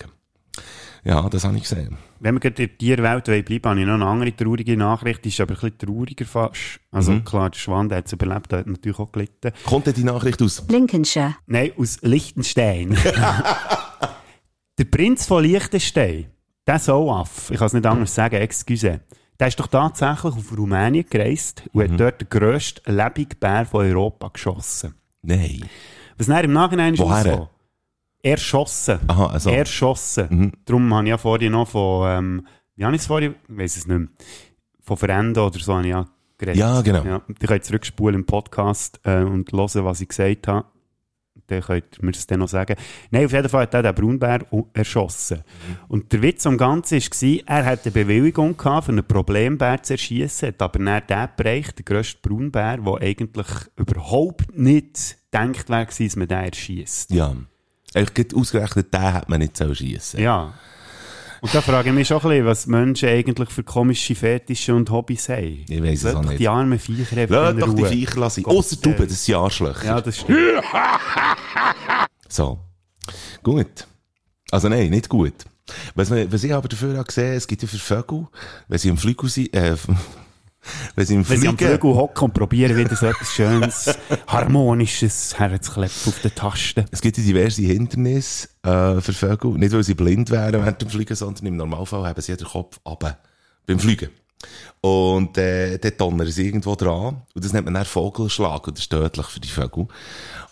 [1.04, 1.96] Ja, das habe ich gesehen.
[2.18, 5.28] Wenn wir gerade in der Tierwelt bleiben, habe ich noch eine andere traurige Nachricht, die
[5.28, 6.80] ist aber ein bisschen trauriger fast.
[6.90, 7.24] Also Mhm.
[7.24, 9.52] klar, der Schwan, der hat es überlebt, der hat natürlich auch gelitten.
[9.64, 10.64] Kommt denn die Nachricht aus?
[10.68, 11.36] Lincolnshire.
[11.46, 12.98] Nein, aus Liechtenstein.
[14.78, 16.26] der Prinz von Liechtenstein,
[16.68, 19.00] der Soaff, ich kann es nicht anders sagen, excuse,
[19.40, 21.92] Der ist doch tatsächlich auf Rumänien gereist und Mhm.
[21.92, 24.94] hat dort den grössten lebenden Bär von Europa geschossen.
[25.22, 25.64] Nein.
[26.16, 27.48] Was dann im Nachhinein ist rausgekommen.
[28.22, 28.98] Erschossen.
[29.06, 29.50] Aha, also.
[29.50, 30.26] Erschossen.
[30.30, 30.52] Mhm.
[30.64, 33.76] Darum habe ich ja vorhin noch von, ähm, wie habe ich es vorhin, ich weiss
[33.76, 34.08] es nicht mehr,
[34.80, 36.58] von Verenden oder so habe ich ja geredet.
[36.58, 37.04] Ja, genau.
[37.04, 40.66] Ja, die könnt zurückspulen im Podcast äh, und hören, was ich gesagt habe.
[41.48, 42.76] Dann könnt ihr mir das dann noch sagen.
[43.10, 45.38] Nein, auf jeden Fall hat er den Braunbär erschossen.
[45.38, 45.76] Mhm.
[45.88, 49.94] Und der Witz am Ganzen war, er hatte eine Bewilligung gehabt, für einen Problembär zu
[49.94, 55.86] erschießen, hat aber dann den Bereich, der grösste Braunbär, der eigentlich überhaupt nicht gedacht wäre,
[55.86, 57.10] dass man den erschießt.
[57.10, 57.34] Ja.
[57.94, 60.20] Eigentlich ausgerechnet, den hat man nicht so schiessen.
[60.20, 60.52] Ja.
[61.40, 64.90] Und da frage ich mich schon ein bisschen, was Menschen eigentlich für komische Fetische und
[64.90, 65.64] Hobbys haben.
[65.68, 66.38] Ich weiss es auch nicht.
[66.40, 67.84] die armen Viecher einfach Lass doch die.
[67.84, 68.44] Viecher lassen.
[68.44, 69.84] Ausser du, das sind Arschlöcher.
[69.84, 70.38] Ja, das stimmt.
[72.30, 72.58] So.
[73.42, 73.86] Gut.
[74.50, 75.32] Also nein, nicht gut.
[75.94, 78.26] Was, man, was ich aber dafür habe gesehen, es gibt ja für Vögel,
[78.68, 79.76] wenn sie im Flügel sind, äh,
[80.96, 83.98] wenn sie im Wenn sie am Fliegen, Flügel hocken und probieren, wieder so etwas Schönes,
[84.26, 86.84] Harmonisches herzuklepfen auf den Tasten.
[86.90, 89.52] es gibt ja diverse Hindernisse äh, für Vögel.
[89.52, 92.80] Nicht, weil sie blind wären während dem Fliegen, sondern im Normalfall haben sie den Kopf
[92.86, 93.18] runter
[93.66, 94.10] beim Fliegen.
[94.80, 97.22] Und äh, dort donnern sie irgendwo dran.
[97.34, 98.66] Und das nennt man dann Vogelschlag.
[98.66, 99.88] Und das ist tödlich für die Vögel.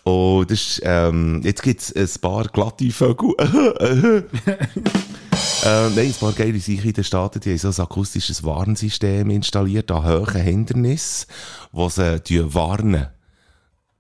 [0.03, 3.35] Und das ist, ähm, jetzt gibt's ein paar glatte Vögel.
[5.65, 9.31] Äh, nein, ein paar geile Sachen in den Staaten, die haben so ein akustisches Warnsystem
[9.31, 11.27] installiert an hohen Hindernissen,
[11.73, 13.09] wo sie die warnen.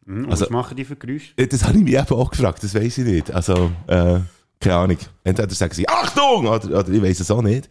[0.06, 1.32] Hm, Also- was machen die für Geräusche?
[1.36, 3.30] Äh, Das habe ich mich eben auch gefragt, das weiß ich nicht.
[3.32, 4.20] Also, äh,
[4.60, 4.98] keine Ahnung.
[5.24, 6.46] Entweder sagen sie Achtung!
[6.46, 7.68] Oder, oder ich weiß es auch nicht.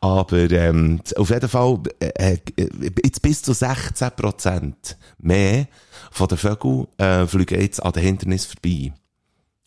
[0.00, 2.70] Aber ähm, auf jeden Fall, äh, äh,
[3.04, 5.66] jetzt bis zu 16% mehr
[6.10, 8.92] von den Vögeln äh, fliegen jetzt an den Hindernissen vorbei.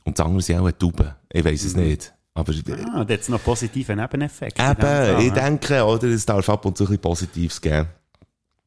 [0.05, 1.11] Und das andere sind auch Tauben.
[1.31, 2.13] Ich weiß es nicht.
[2.33, 6.49] Aber äh, Ah, da hat es noch positiven dem Eben, ich denke, oder, es darf
[6.49, 7.87] ab und zu ein bisschen Positives geben.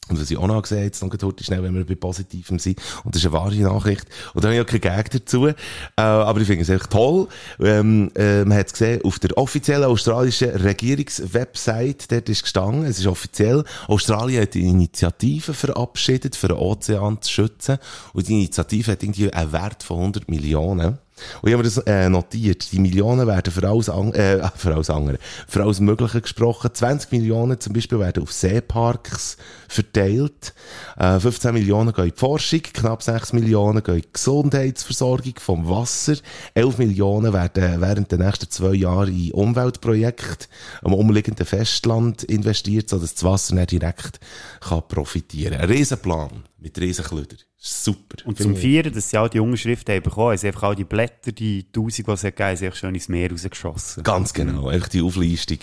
[0.08, 2.60] Und was ich auch noch gesehen habe, jetzt noch heute schnell, wenn wir bei Positivem
[2.60, 5.48] sind, und das ist eine wahre Nachricht, und da habe ich auch keinen Gag dazu,
[5.48, 5.54] äh,
[5.96, 7.26] aber ich finde es echt toll.
[7.58, 13.00] Ähm, äh, man hat es gesehen, auf der offiziellen australischen Regierungswebsite, dort ist gestanden, es
[13.00, 17.78] ist offiziell, Australien hat eine Initiative verabschiedet, für den Ozean zu schützen,
[18.12, 20.98] und die Initiative hat irgendwie einen Wert von 100 Millionen.
[21.40, 22.70] Und ich habe mir das äh, notiert.
[22.72, 26.70] Die Millionen werden für alles, an, äh, für alles andere, für alles Mögliche gesprochen.
[26.72, 30.54] 20 Millionen zum Beispiel werden auf Seeparks verteilt.
[30.98, 35.68] Äh, 15 Millionen gehen in die Forschung, knapp 6 Millionen gehen in die Gesundheitsversorgung vom
[35.68, 36.16] Wasser.
[36.54, 40.46] 11 Millionen werden während der nächsten zwei Jahre in Umweltprojekte
[40.82, 44.20] am umliegenden Festland investiert, sodass das Wasser nicht direkt
[44.60, 45.54] kann profitieren.
[45.54, 47.36] Ein Riesenplan mit Riesenklöder.
[47.56, 48.26] Super.
[48.26, 50.84] Und zum Vieren, dass sie all die Unterschriften haben bekommen, haben sie einfach all die
[50.84, 54.02] Blätter, die Tausend, die es gegeben hat, einfach schon ins Meer rausgeschossen.
[54.02, 55.58] Ganz genau, einfach die Auflistung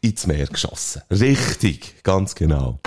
[0.00, 1.02] ins Meer geschossen.
[1.10, 2.80] Richtig, ganz genau.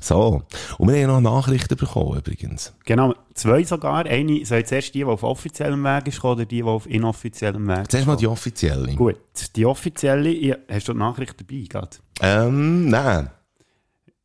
[0.00, 0.42] So,
[0.76, 2.74] und wir haben noch Nachrichten bekommen übrigens.
[2.84, 4.04] Genau, zwei sogar.
[4.04, 7.66] Eine, so jetzt erst die, die auf offiziellem Weg ist, oder die, die auf inoffiziellem
[7.66, 8.94] Weg Zuerst mal die offizielle.
[8.94, 9.16] Gut,
[9.56, 11.96] die offizielle, ja, hast du die Nachricht dabei gerade?
[12.20, 13.30] Ähm, nein.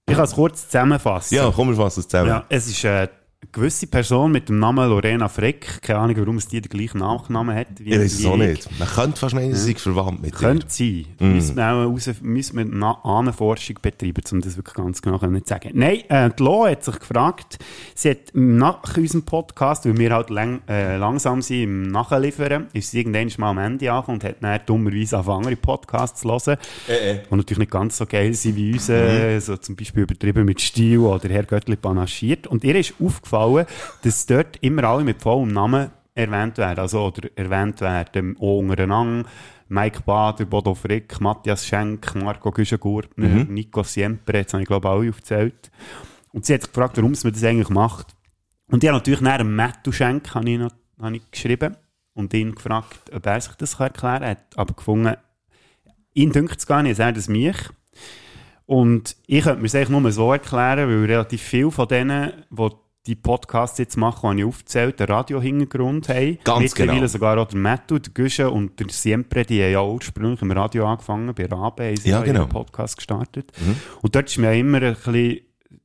[0.09, 1.35] Ich kann es kurz zusammenfassen.
[1.35, 2.29] Ja, komm, wir fassen es zusammen.
[2.29, 3.09] Ja, es ist äh, eine
[3.51, 5.81] gewisse Person mit dem Namen Lorena Frick.
[5.81, 7.67] Keine Ahnung, warum es die den gleichen Nachnamen hat.
[7.79, 8.39] Wie, ich weiß es auch ich.
[8.39, 8.79] nicht.
[8.79, 10.33] Man könnte fast meinen, sie sei verwandt mit.
[10.35, 11.05] Könnte sein.
[11.19, 11.33] Mm.
[11.33, 15.49] Müssen wir auch raus, müssen wir Ahnenforschung betreiben, um das wirklich ganz genau können zu
[15.49, 15.71] sagen.
[15.73, 17.57] Nein, äh, die Lo hat sich gefragt,
[17.95, 22.91] sie hat nach unserem Podcast, weil wir halt lang, äh, langsam sind im Nachliefern, ist
[22.91, 26.57] sie irgendwann mal am Ende angekommen und hat dann dummerweise auf andere Podcasts zu hören,
[26.87, 29.39] Äh, die natürlich nicht ganz so geil sind wie unsere, Mhm.
[29.39, 32.47] so zum Beispiel übertrieben mit Stil oder Herr Göttli panaschiert.
[32.47, 33.38] Und ihr ist aufgefallen,
[34.03, 39.29] dass dort immer alle mit vollem Namen erwähnt werden, also oder erwähnt werden, auch untereinander.
[39.69, 43.53] Mike Bader, Bodo Frick, Matthias Schenk, Marco Güschengurtner, Mhm.
[43.53, 45.71] Nico Siempre, jetzt habe ich glaube ich alle aufgezählt.
[46.31, 48.15] Und sie hat sich gefragt, warum man das eigentlich macht.
[48.67, 51.75] Und ich habe natürlich nach dem Matthew Schenk habe ich, noch, habe ich geschrieben
[52.13, 54.23] und ihn gefragt, ob er sich das erklären kann.
[54.23, 55.15] Er hat aber gefunden,
[56.13, 57.55] ihn dünkt es gar nicht, er sagt es mich.
[58.65, 62.69] Und ich könnte mir es eigentlich nur so erklären, weil relativ viele von denen, die
[63.09, 66.37] die Podcasts jetzt machen, die ich aufgezählt, einen Radio-Hintergrund haben.
[66.43, 67.07] Ganz Mittlerweile genau.
[67.07, 70.87] sogar auch der Mattu, der Güsche und der Siempre, die haben ja ursprünglich im Radio
[70.87, 72.41] angefangen, bei Rabe haben sie Ja, genau.
[72.41, 73.51] ihren Podcast gestartet.
[74.01, 75.39] Und dort ist man ja immer ein bisschen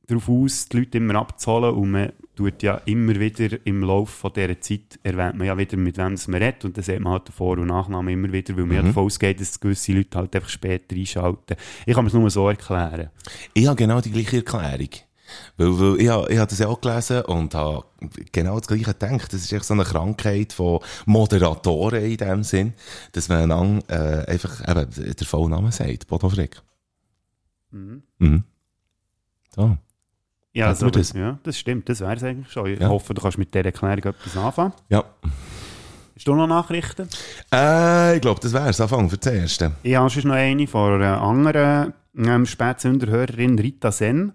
[0.07, 4.33] darauf aus, die Leute immer abzuholen und man tut ja immer wieder im Laufe von
[4.33, 7.27] dieser Zeit, erwähnt man ja wieder, mit wem man redet und dann sieht man halt
[7.29, 10.35] den Vor- und Nachnamen immer wieder, weil man ja davon ausgeht, dass gewisse Leute halt
[10.35, 11.55] einfach später einschalten.
[11.87, 13.09] Ich kann mir es nur so erklären.
[13.55, 14.89] Ich habe genau die gleiche Erklärung.
[15.57, 17.85] Weil, weil ich, ich habe das ja auch gelesen und habe
[18.31, 19.33] genau das Gleiche gedacht.
[19.33, 22.73] Das ist echt so eine Krankheit von Moderatoren in dem Sinn,
[23.13, 26.61] dass man einander, äh, einfach eben den vollen Namen sagt, Bodo Frick.
[27.71, 28.43] Mhm.
[29.55, 29.77] So.
[30.53, 32.67] Ja, wir das, ja, das stimmt, das wäre es eigentlich schon.
[32.67, 32.87] Ich Ja.
[32.87, 34.73] hoffe, du kannst mit dieser Erklärung etwas anfangen.
[34.89, 35.03] Ja.
[36.15, 37.09] Hast du noch Nachrichten?
[37.53, 38.79] Äh, ich glaube, das wäre es.
[38.79, 39.73] Anfang für das Erste.
[39.83, 44.31] Ich habe sonst noch eine von einer anderen ähm, Spätsünderhörerin, Rita Sen.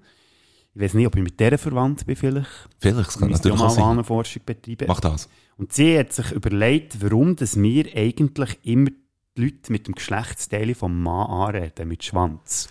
[0.75, 2.69] Ich weiß nicht, ob ich mit der verwandt bin vielleicht.
[2.79, 3.85] Vielleicht, das kann natürlich auch sein.
[3.85, 4.87] Ahnenforschung betreiben.
[4.87, 5.29] Mach das.
[5.57, 8.91] Und sie hat sich überlegt, warum dass wir eigentlich immer
[9.37, 12.69] die Leute mit dem Geschlechtsteil vom Mann anreden, mit Schwanz.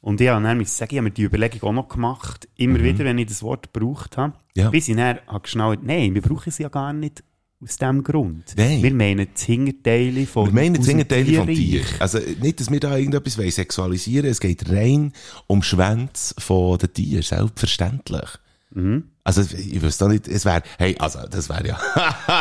[0.00, 3.18] Und ich habe dann ich habe mir die Überlegung auch noch gemacht, immer wieder, wenn
[3.18, 4.34] ich das Wort gebraucht habe.
[4.34, 4.62] Mhm.
[4.62, 4.70] Ja.
[4.70, 7.24] Bis ich dann habe geschnallt, nein, wir brauchen es ja gar nicht
[7.62, 8.54] aus diesem Grund.
[8.56, 8.82] Nein.
[8.82, 11.82] Wir meinen das Hinterteil von Wir meinen das aus dem Hinterteil vom Tier.
[11.98, 15.12] Also nicht, dass wir da irgendetwas wollen sexualisieren Es geht rein
[15.46, 17.22] um Schwänze von den Tieren.
[17.22, 18.28] Selbstverständlich.
[18.74, 19.04] Mhm.
[19.24, 21.78] Also ich wüsste auch nicht, es wäre, hey, also das wäre ja,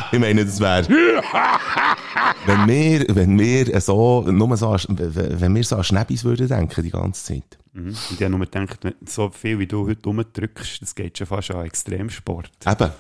[0.12, 0.86] ich meine, das wäre,
[2.46, 6.84] wenn wir, wenn wir so, nur so, an- wenn wir so an Schnäppis würden denken
[6.84, 7.58] die ganze Zeit.
[7.74, 7.88] Mhm.
[7.88, 11.52] Und ich habe nur gedacht, so viel wie du heute rumdrückst, das geht schon fast
[11.52, 12.52] an Extremsport.
[12.68, 12.92] Eben.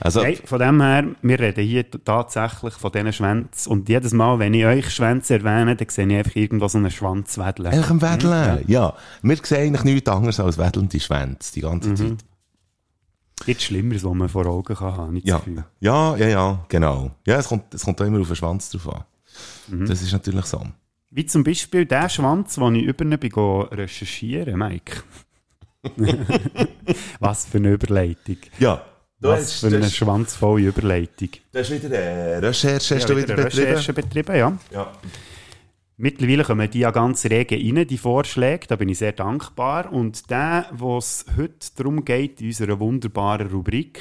[0.00, 3.72] Also, Hey, von dem her, wir reden hier tatsächlich von diesen Schwänzen.
[3.72, 6.90] Und jedes Mal, wenn ich euch Schwänze erwähne, dann sehe ich einfach irgendwo so einen
[6.90, 7.66] Schwanzwedel.
[7.66, 8.64] einfach ein Wedeln.
[8.68, 8.94] Ja.
[9.22, 11.96] Wir sehen eigentlich nichts anderes als wedelnde Schwänze die ganze Mhm.
[11.96, 12.18] Zeit.
[13.44, 15.42] Gibt Schlimmeres, was man vor Augen kann haben, Ja.
[15.80, 17.10] ja, ja, ja, genau.
[17.26, 19.04] Ja, es kommt, es kommt auch immer auf den Schwanz drauf an.
[19.68, 19.86] Mhm.
[19.86, 20.62] Das ist natürlich so.
[21.10, 23.12] Wie zum Beispiel der Schwanz, den ich über ihn
[23.72, 25.02] recherchieren, Mike.
[27.20, 28.36] Was für eine Überleitung.
[28.58, 28.82] Ja.
[29.26, 31.30] Du Was hast, für eine schwanzvolle Überleitung.
[31.52, 33.66] du hast wieder eine Recherche hast Ja, du wieder eine betrieben.
[33.66, 34.58] Recherche betrieben, ja.
[34.72, 34.92] Ja.
[35.98, 38.66] Mittlerweile kommen die ja ganz rege rein, die Vorschläge.
[38.68, 39.92] Da bin ich sehr dankbar.
[39.92, 44.00] Und der, wo es heute darum geht, in unserer wunderbaren Rubrik,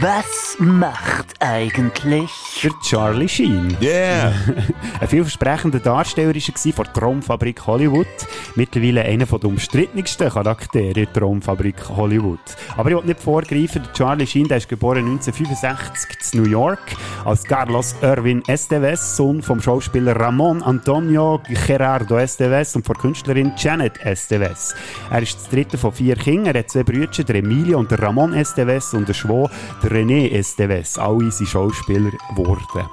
[0.00, 2.30] Was macht eigentlich?
[2.62, 3.76] der Charlie Sheen.
[3.80, 4.32] Yeah!
[5.00, 8.06] Ein vielversprechender Darsteller war er von der Traumfabrik Hollywood.
[8.54, 12.40] Mittlerweile einer der umstrittensten Charaktere in der Traumfabrik Hollywood.
[12.76, 16.96] Aber ich will nicht vorgreifen, der Charlie Sheen der ist geboren 1965 in New York
[17.24, 23.52] als Carlos Irwin Esteves, Sohn vom Schauspieler Ramon Antonio Gerardo Esteves und von der Künstlerin
[23.56, 24.74] Janet Esteves.
[25.10, 28.02] Er ist das dritte von vier Kindern, er hat zwei Brüder, der Emilio und der
[28.02, 29.50] Ramon Esteves und der Schwo,
[29.82, 30.98] der René Esteves.
[30.98, 32.88] Alle sind Schauspieler geworden.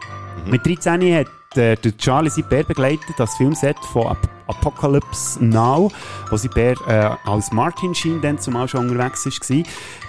[0.45, 5.91] Mit 13 hat äh, der Charlie sein Bär begleitet, das Filmset von Ap Apocalypse Now,
[6.29, 9.63] wo sein Bär äh, als Martin Sheen dann zumal schon unterwegs war.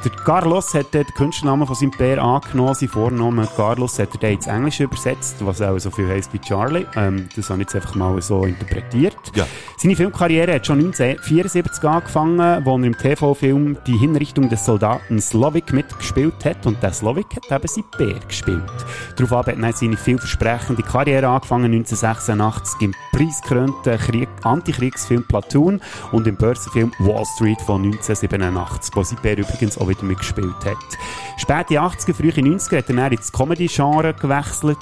[0.04, 4.32] Der Carlos hat den Künstlernamen von seinem Bär angenommen, sein Vornamen Carlos hat er dann
[4.32, 6.86] ins Englische übersetzt, was auch so viel heisst wie Charlie.
[6.96, 9.16] Ähm, das habe ich jetzt einfach mal so interpretiert.
[9.34, 9.46] Ja.
[9.76, 15.72] Seine Filmkarriere hat schon 1974 angefangen, wo er im TV-Film Die Hinrichtung des Soldaten Slovik
[15.72, 16.66] mitgespielt hat.
[16.66, 18.62] Und der Slovik hat eben sein Bär gespielt.
[19.16, 25.80] Daraufhin hat er seine vielversprechende Karriere angefangen, 1986 im preisgekrönten Krieg Antikriegsfilm Platoon
[26.12, 30.76] und im Börsenfilm Wall Street von 1987, wo Bär übrigens auch wieder mitgespielt hat.
[31.36, 34.78] Späte 80er, frühe 90er hat er dann ins Comedy-Genre gewechselt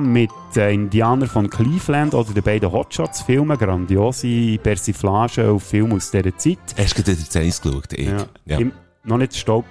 [0.00, 6.36] mit äh, Indianer von Cleveland oder den beiden Hotshots-Filmen, grandiose Persiflagen auf Filme aus dieser
[6.36, 6.58] Zeit.
[6.76, 7.92] Hast du gerade den Eis geschaut?
[7.92, 8.08] Ich.
[8.08, 8.26] Ja.
[8.46, 8.58] Ja.
[8.58, 8.72] Im,
[9.04, 9.64] noch nicht Staub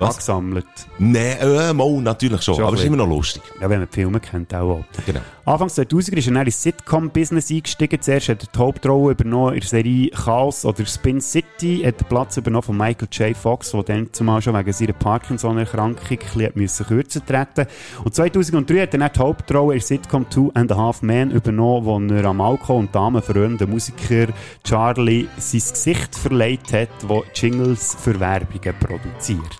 [0.00, 0.16] Was?
[0.16, 0.66] angesammelt.
[0.98, 2.54] Nein, äh, mal, natürlich schon.
[2.54, 3.42] Schon aber es ist immer noch lustig.
[3.60, 4.78] Ja, wenn man die Filme kennt, auch.
[4.78, 4.84] auch.
[5.06, 5.20] Genau.
[5.44, 8.00] Anfangs 2000 ist er dann ins Sitcom-Business eingestiegen.
[8.00, 12.06] Zuerst hat er die Hauptrolle übernommen in der Serie Chaos oder Spin City, hat den
[12.06, 13.36] Platz übernommen von Michael J.
[13.36, 17.66] Fox, der dann zumal schon wegen seiner Parkinson-Erkrankung ein bisschen kürzer treten
[18.04, 21.30] Und 2003 hat er dann die Hauptrolle in der Sitcom Two and a Half Men
[21.30, 24.28] übernommen, wo er am Alkohol- und damenverröhnenden Musiker
[24.62, 29.58] Charlie sein Gesicht verleiht hat, der Jingles für Werbungen produziert.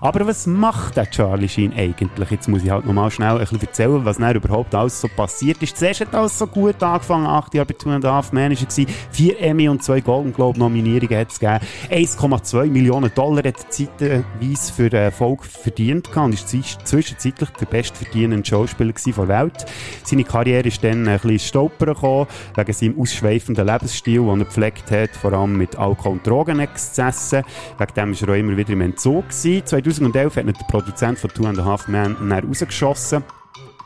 [0.00, 2.30] Aber was macht der Charlie Sheen eigentlich?
[2.30, 5.62] Jetzt muss ich halt nochmal schnell ein bisschen erzählen, was dann überhaupt alles so passiert
[5.62, 5.76] ist.
[5.76, 8.58] Zuerst hat alles so gut angefangen, acht Jahre bei Two and a Half Men war
[8.78, 13.72] er, vier Emmy und zwei Golden Globe Nominierungen hat es gegeben, 1,2 Millionen Dollar hat
[13.72, 19.66] zeitweise für den Erfolg verdient und ist zwisch- zwischenzeitlich der bestverdienende Schauspieler der Welt.
[20.04, 24.90] Seine Karriere ist dann ein bisschen Stolpern gekommen, wegen seinem ausschweifenden Lebensstil, den er gepflegt
[24.90, 27.42] hat, vor allem mit Alkohol- und Drogenexzessen.
[27.78, 29.62] Wegen dem war er auch immer wieder im Entzug gewesen.
[29.70, 33.22] 2011 hat der Produzent von Two and a Half Men rausgeschossen.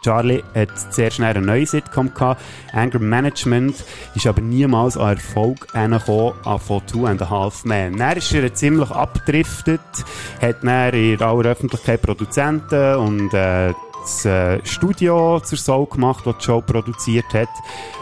[0.03, 2.42] Charlie hat zuerst schnell eine neue Sitcom gehabt,
[2.73, 7.99] Anger Management, ist aber niemals an Erfolg hergekommen an von Two and a Half Men.
[7.99, 9.81] Dann ist er ziemlich abgedriftet,
[10.40, 13.73] hat dann in aller Öffentlichkeit Produzenten und äh,
[14.05, 17.49] das äh, Studio zur Show gemacht, das die Show produziert hat.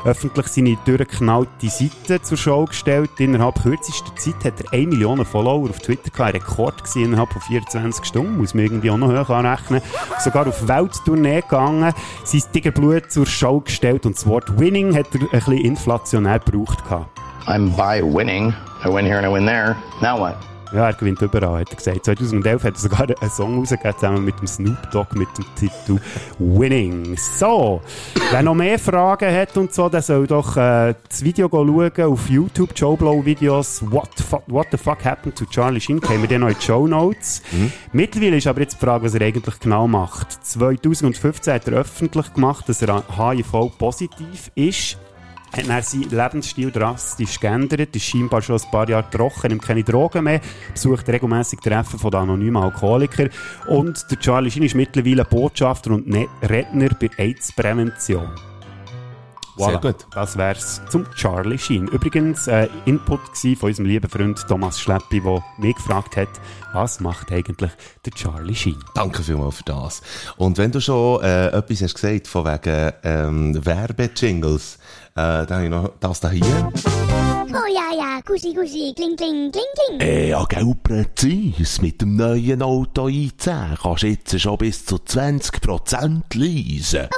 [0.05, 3.11] Öffentlich seine durchgeknallte Seite zur Show gestellt.
[3.19, 6.35] Innerhalb kürzester Zeit hat er 1 Million Follower auf Twitter gehabt.
[6.35, 8.37] Ein Rekord gewesen innerhalb von 24 Stunden.
[8.37, 9.81] Muss man irgendwie auch noch hoch anrechnen.
[10.19, 11.95] Sogar auf Welttournee gegangen.
[12.25, 16.83] Sein Tigerblut zur Show gestellt und das Wort Winning hat er ein bisschen inflationär gebraucht
[16.85, 17.19] gehabt.
[17.47, 18.55] I'm by winning.
[18.85, 19.77] I win here and I win there.
[20.01, 20.37] Now what?
[20.73, 22.05] Ja, er gewinnt überall, hat er gesagt.
[22.07, 26.01] 2011 hat er sogar einen Song rausgegeben, zusammen mit dem Snoop Dogg, mit dem Titel
[26.39, 27.15] Winning.
[27.17, 27.83] So,
[28.31, 32.31] wer noch mehr Fragen hat und so, der soll doch äh, das Video schauen auf
[32.31, 34.09] YouTube, Joe Blow Videos, What,
[34.47, 37.43] What the fuck happened to Charlie Sheen, haben wir dann noch in die Show Notes.
[37.93, 40.33] Mittlerweile ist aber jetzt die Frage, was er eigentlich genau macht.
[40.33, 44.97] 2015 hat er öffentlich gemacht, dass er HIV-positiv ist
[45.53, 49.85] hat dann seinen Lebensstil drastisch geändert, ist scheinbar schon ein paar Jahre trocken, nimmt keine
[49.85, 50.41] Drogen mehr,
[50.73, 53.31] besucht regelmäßig Treffen von anonymen Alkoholikern
[53.69, 58.31] und der Charlie Sheen ist mittlerweile Botschafter und Ne- Redner bei AIDS-Prävention.
[59.59, 60.07] Sehr gut.
[60.13, 61.87] Das wär's zum Charlie Sheen.
[61.89, 66.29] Übrigens, äh, Input von unserem lieben Freund Thomas Schleppi, der mich gefragt hat,
[66.73, 67.71] was macht eigentlich
[68.05, 68.83] der Charlie Sheen?
[68.95, 70.01] Danke vielmals für das.
[70.39, 74.79] Und wenn du schon äh, etwas hast gesagt von wegen ähm, Werbejingles,
[75.15, 76.73] äh, dann habe ich noch das da hier.
[77.55, 80.01] Oh ja, ja, Kussi, Kussi, kling, kling, kling, kling.
[80.01, 81.83] Äh, ja, gell, präzis.
[81.83, 87.09] Mit dem neuen Auto i10 kannst du jetzt schon bis zu 20% leisen.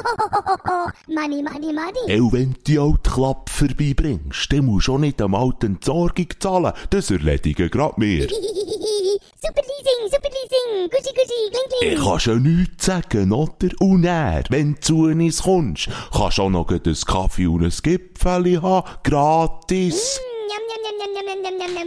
[0.67, 2.21] Oh, Money, money, money.
[2.21, 6.27] Auch wenn du die alte Klappe vorbeibringst, dann musst du auch nicht am alten Entsorgung
[6.41, 6.73] zahlen.
[6.91, 8.23] Das erledigen grad wir.
[8.29, 10.91] super Leasing, super Leasing.
[10.91, 11.93] Kussi, Kussi, kling, kling.
[11.93, 13.69] Ich kannst ja nichts sagen, oder?
[13.79, 17.71] Und er, wenn du zu uns kommst, kannst du auch noch einen Kaffee und ein
[17.85, 18.89] Gipfeli haben.
[19.05, 20.19] Gratis.
[20.19, 20.25] Njam.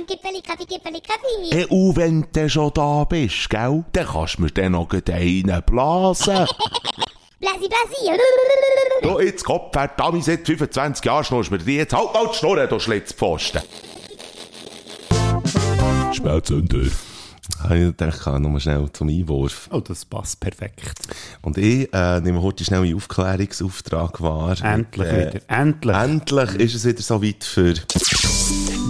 [0.08, 1.62] Gipfeli, Kaffee, Gipfeli, Kaffee.
[1.62, 5.64] Äh, und wenn du schon da bist, gell, dann kannst du mir dann noch einen
[5.66, 6.36] blasen.
[7.40, 8.20] Blasi, Blasi.
[9.02, 12.70] Du, jetzt Kopf, verdammt, seit 25 Jahren schnurst mir die jetzt halt mal die Schnurren,
[12.70, 13.62] du Schlitzpfosten.
[16.14, 16.90] Spätzünder.
[17.68, 19.70] Habe ich gedacht, ich kann nochmal schnell zum Einwurf.
[19.72, 20.92] Oh, das passt perfekt.
[21.42, 24.56] Und ich äh, nehme heute schnell einen Aufklärungsauftrag wahr.
[24.64, 25.42] Endlich Äh, wieder.
[25.48, 25.96] Endlich.
[25.96, 27.74] Endlich ist es wieder so weit für...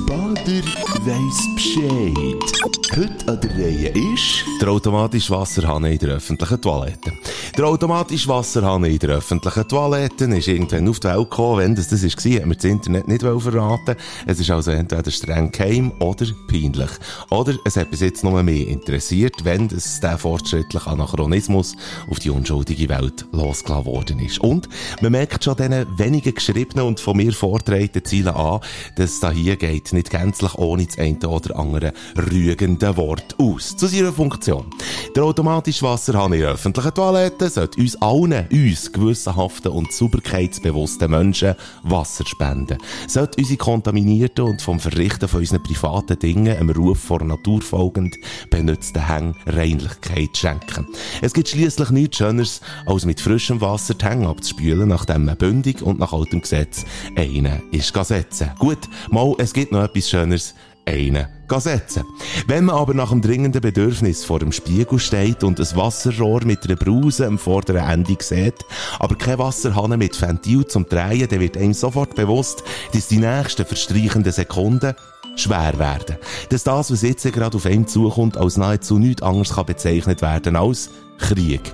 [0.05, 0.63] Bader
[1.05, 2.67] weiss Bescheid.
[2.95, 4.45] Heute an der Reihe ist...
[4.61, 7.13] Der automatische Wasserhahn in der öffentlichen Toilette.
[7.57, 11.59] Der automatische Wasserhahn in der öffentlichen Toilette ist irgendwann auf die Welt gekommen.
[11.59, 15.51] Wenn das das war, hat mir das Internet nicht verraten Es ist also entweder streng
[15.51, 16.89] geheim oder peinlich.
[17.29, 21.75] Oder es hat bis jetzt nur mehr interessiert, wenn es der fortschrittliche Anachronismus
[22.09, 24.39] auf die unschuldige Welt losgelassen worden ist.
[24.39, 24.69] Und
[25.01, 28.59] man merkt schon diesen wenigen geschriebenen und von mir vorgetragenen Zielen an,
[28.95, 33.75] dass es da hier geht nicht gänzlich ohne das eine oder andere rügende Wort aus.
[33.75, 34.65] Zu seiner Funktion.
[35.15, 42.25] Der automatische Wasserhahn in öffentlichen Toilette sollte uns allen, uns gewissenhaften und sauberkeitsbewussten Menschen Wasser
[42.25, 42.77] spenden.
[43.07, 48.17] Sollte unsere kontaminierten und vom Verrichten von unseren privaten Dingen einem Ruf vor Natur folgend
[48.49, 50.87] benutzten Hängen Reinlichkeit schenken.
[51.21, 55.81] Es gibt schließlich nichts Schöneres, als mit frischem Wasser die Hänge abzuspülen, nachdem man bündig
[55.81, 58.51] und nach altem Gesetz einen ist setzen.
[58.59, 58.79] Gut,
[59.09, 60.53] mal, es gibt noch etwas Schöneres,
[60.87, 62.03] einen setzen.
[62.47, 66.65] Wenn man aber nach dem dringenden Bedürfnis vor dem Spiegel steht und ein Wasserrohr mit
[66.65, 68.65] einer Brause am vorderen Ende sieht,
[68.99, 73.65] aber kein Wasserhahn mit Ventil zum Drehen, dann wird einem sofort bewusst, dass die nächsten
[73.65, 74.93] verstreichenden Sekunden
[75.39, 76.17] schwer werden.
[76.49, 80.55] Dass das, was jetzt gerade auf einem zukommt, als nahezu nichts anderes kann bezeichnet werden
[80.55, 81.73] als Krieg.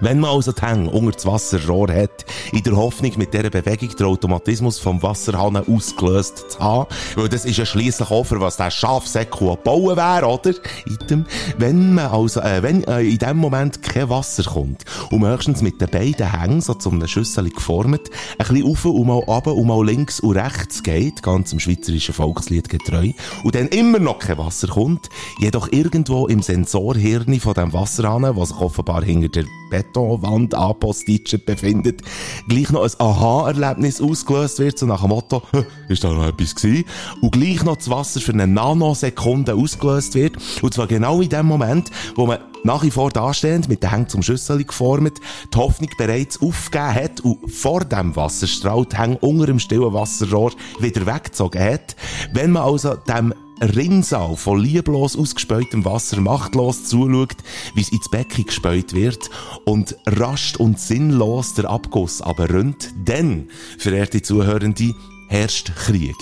[0.00, 3.88] Wenn man also die Hänge unter das Wasserrohr hat, in der Hoffnung, mit dieser Bewegung
[3.96, 8.56] den Automatismus vom Wasserhahn ausgelöst zu haben, weil das ist ja schliesslich auch für was
[8.56, 10.54] der Schafsäckel bauen wäre, oder?
[10.86, 11.26] Item.
[11.56, 15.62] Wenn man also, äh, wenn äh, in dem Moment kein Wasser kommt und man höchstens
[15.62, 19.54] mit den beiden Hängen so zu einem Schüssel geformt, ein bisschen rauf und mal runter
[19.54, 23.10] und mal links und rechts geht, ganz im schweizerischen Volkslied getreu,
[23.42, 25.08] und dann immer noch kein Wasser kommt,
[25.40, 32.02] jedoch irgendwo im Sensorhirn von dem Wasserhahn, was sich offenbar hinter der Betonwand anpostitscht befindet,
[32.48, 36.54] gleich noch ein Aha-Erlebnis ausgelöst wird, so nach dem Motto, «Hä, ist da noch etwas
[36.54, 36.84] gewesen?
[37.20, 40.36] Und gleich noch das Wasser für eine Nanosekunde ausgelöst wird.
[40.62, 44.08] Und zwar genau in dem Moment, wo man nach wie vor dastehend, mit den Hängen
[44.08, 45.20] zum Schüssel geformt,
[45.52, 50.52] die Hoffnung bereits aufgegeben hat und vor dem Wasserstrahl die Hänge unter dem stillen Wasserrohr
[50.80, 51.96] wieder weggezogen hat.
[52.32, 57.36] Wenn man also dem Rinnsal von lieblos ausgespeutem Wasser machtlos zuschaut,
[57.74, 59.30] wie es ins Becken gespeut wird
[59.64, 64.94] und rasch und sinnlos der Abguss aber rinnt, dann, verehrte Zuhörende,
[65.28, 66.16] herrscht Krieg.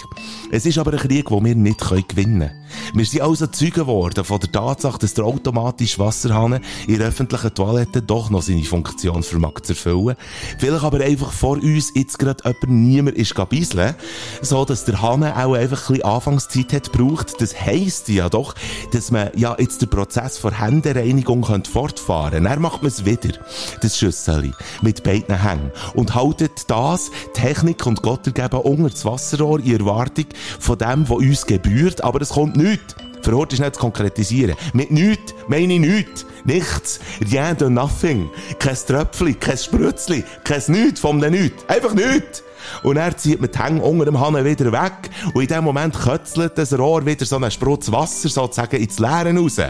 [0.51, 2.66] Es ist aber ein Krieg, den wir nicht gewinnen können.
[2.95, 8.07] Wir sind also Zeugen geworden von der Tatsache, dass der automatische Wasserhahn in öffentlichen Toiletten
[8.07, 10.17] doch noch seine Funktion vermag zu erfüllen.
[10.59, 13.95] Vielleicht aber einfach vor uns jetzt gerade jemand niemand ist gebieseln,
[14.43, 17.35] so dass der Hahn auch einfach ein bisschen Anfangszeit hat gebraucht.
[17.39, 18.55] Das heisst ja doch,
[18.93, 22.45] dass man ja jetzt den Prozess vor Händereinigung könnte fortfahren.
[22.45, 23.39] Dann macht man es wieder,
[23.83, 24.53] das Schüsseli,
[24.83, 25.71] mit beiden Hängen.
[25.95, 30.27] Und haltet das, Technik und Gott ergeben unter das Wasserrohr in Erwartung
[30.59, 32.95] von dem, was uns gebührt, aber es kommt nichts.
[33.23, 34.57] Verhort ist nicht zu konkretisieren.
[34.73, 36.27] Mit nichts meine ich nichts.
[36.45, 37.01] Nichts.
[37.21, 38.31] Rien de nothing.
[38.59, 41.65] Kein Tröpfli, kein Sprützli, kein nichts vom de nichts.
[41.69, 42.45] Einfach nichts.
[42.83, 45.11] Und er zieht mit Hängen unter dem Hahn wieder weg.
[45.35, 49.35] Und in dem Moment kötzelt das Rohr wieder so einen Sprutz Wasser sozusagen ins Leere
[49.37, 49.61] raus.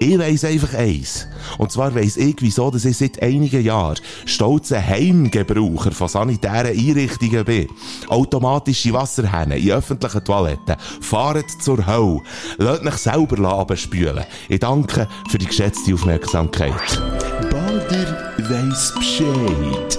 [0.00, 1.26] Ich weiss einfach eins.
[1.58, 7.44] Und zwar weiss ich, wieso, dass ich seit einigen Jahren stolzer Heimgebraucher von sanitären Einrichtungen
[7.44, 7.68] bin.
[8.08, 10.76] Automatische Wasserhähne in öffentlichen Toiletten.
[11.00, 12.20] Fahrt zur Hölle.
[12.58, 14.24] Lasst euch selber abspülen.
[14.48, 17.00] Ich danke für die geschätzte Aufmerksamkeit.
[17.50, 19.96] Balder weiss Bescheid.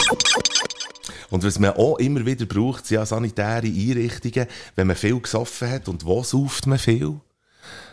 [1.30, 5.69] Und was man auch immer wieder braucht, sind ja sanitäre Einrichtungen, wenn man viel gesoffen
[5.69, 5.88] hat.
[5.88, 7.19] Und wo sauft man viel?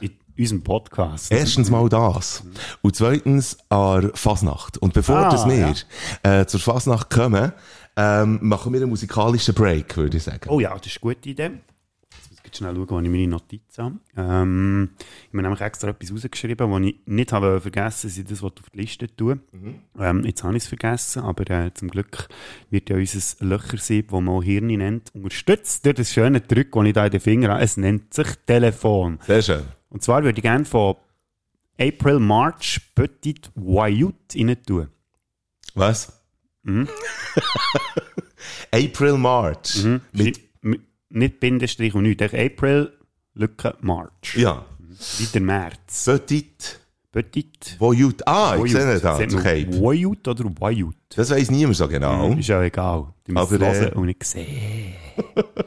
[0.00, 1.30] In unserem Podcast.
[1.30, 2.44] Erstens mal das.
[2.82, 4.78] Und zweitens an Fasnacht.
[4.78, 5.74] Und bevor Ah, das wir
[6.22, 7.52] äh, zur Fasnacht kommen,
[7.96, 10.48] ähm, machen wir einen musikalischen Break, würde ich sagen.
[10.48, 11.50] Oh ja, das ist eine gute Idee.
[12.10, 13.94] Jetzt muss ich schnell schauen, wo ich meine Notizen habe.
[14.16, 18.52] Ähm, ich habe nämlich extra etwas rausgeschrieben, das ich nicht habe vergessen ich das auf
[18.74, 19.38] die Liste tue.
[19.98, 22.28] Ähm, jetzt habe ich es vergessen, aber äh, zum Glück
[22.70, 26.84] wird ja unser Löchersieb, das man auch Hirn nennt, unterstützt durch das schöne Drück, das
[26.84, 27.62] ich da in den Finger habe.
[27.62, 29.20] Es nennt sich Telefon.
[29.26, 29.62] Sehr schön.
[29.94, 30.96] Und zwar würde ich gerne von
[31.78, 34.88] April March Petit Wayut rein tun.
[35.76, 36.20] Was?
[38.72, 39.84] April March.
[40.12, 40.80] Mit, Mit,
[41.10, 42.34] nicht Bindestrich und nichts.
[42.34, 42.92] April,
[43.34, 44.34] Lücke, March.
[44.36, 44.66] ja.
[45.18, 46.04] Wie der März.
[46.06, 46.80] Petit.
[47.12, 47.76] Petit.
[47.78, 48.26] Wo Jut.
[48.26, 49.34] Ah, ich sehe das.
[49.34, 49.66] Okay.
[49.80, 50.96] Wayut oder Wayut?
[51.10, 52.32] Das weiss niemand so genau.
[52.32, 53.14] Ist ja egal.
[53.26, 54.94] Die müssen Aber, äh, hören und nicht sehen.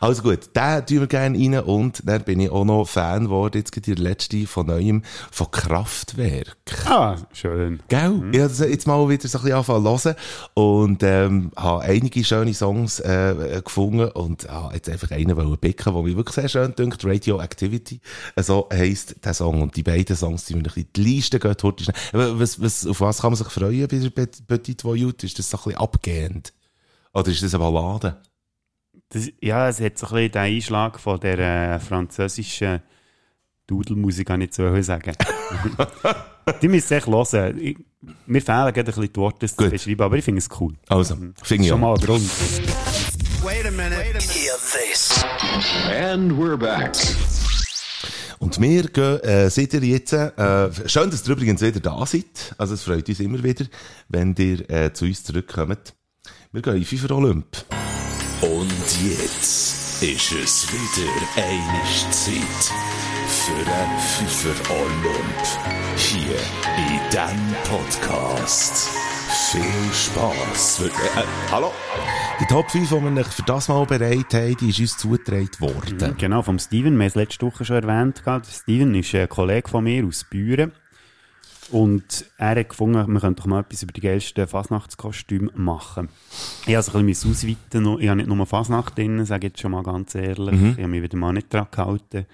[0.00, 3.58] Also gut, den tun wir gerne rein und dann bin ich auch noch Fan geworden,
[3.58, 6.56] jetzt der letzte von neuem, von Kraftwerk.
[6.86, 7.80] Ah, schön.
[7.88, 8.22] Gell?
[8.32, 10.16] Ich habe jetzt mal wieder so ein bisschen angefangen zu hören
[10.54, 15.92] und ähm, habe einige schöne Songs äh, gefunden und habe jetzt einfach einen wollen picken,
[15.92, 18.00] der mich wirklich sehr schön dünkt, Radioactivity,
[18.36, 21.38] äh, so heisst der Song und die beiden Songs, die mir ein bisschen die Liste
[21.38, 21.56] gehen,
[22.12, 25.10] Was, was, auf was kann man sich freuen bei der Petit- Petit Voyou?
[25.22, 26.52] Ist das so ein bisschen abgehend?
[27.14, 28.16] Oder ist das eine Ballade?
[29.10, 32.82] Das, ja, es hat so ein bisschen den Einschlag von der äh, französischen
[33.66, 35.14] Dudelmusik, kann ich so sagen.
[36.60, 37.58] die müssen echt hören.
[37.58, 37.78] Ich,
[38.26, 40.74] mir fehlen gerade ein bisschen die Worte, das zu beschreiben, aber ich finde es cool.
[40.88, 42.30] Also, finde ich Schon mal ein Grund.
[45.90, 46.94] And we're back.
[48.40, 52.54] Und wir gehen, äh, seid ihr jetzt, äh, schön, dass ihr übrigens wieder da seid.
[52.56, 53.64] Also es freut uns immer wieder,
[54.08, 55.94] wenn ihr äh, zu uns zurückkommt.
[56.52, 57.64] Wir gehen in FIFA Olymp.
[58.40, 58.70] Und
[59.02, 62.72] jetzt ist es wieder eine Zeit
[63.26, 65.96] für ein Pfeifer Olymp.
[65.96, 66.36] Hier
[66.76, 68.90] in diesem Podcast.
[69.50, 70.80] Viel Spass.
[70.82, 70.90] Äh,
[71.50, 71.72] hallo?
[72.40, 75.50] Die Top 5, die wir euch für das Mal bereit haben, die ist uns zugetragen
[75.58, 76.14] worden.
[76.16, 76.92] Genau, vom Steven.
[76.94, 78.22] Wir haben es letzte Woche schon erwähnt.
[78.48, 80.70] Steven ist ein Kollege von mir aus Büren.
[81.70, 86.08] Und er hat gefunden, wir könnten doch mal etwas über die geilsten Fasnachtskostüme machen.
[86.62, 87.98] Ich habe es ein bisschen ausweiten.
[88.00, 90.54] Ich habe nicht nur Fasnacht drin, sage ich jetzt schon mal ganz ehrlich.
[90.54, 92.26] Ich habe mich wieder mal nicht dran gehalten.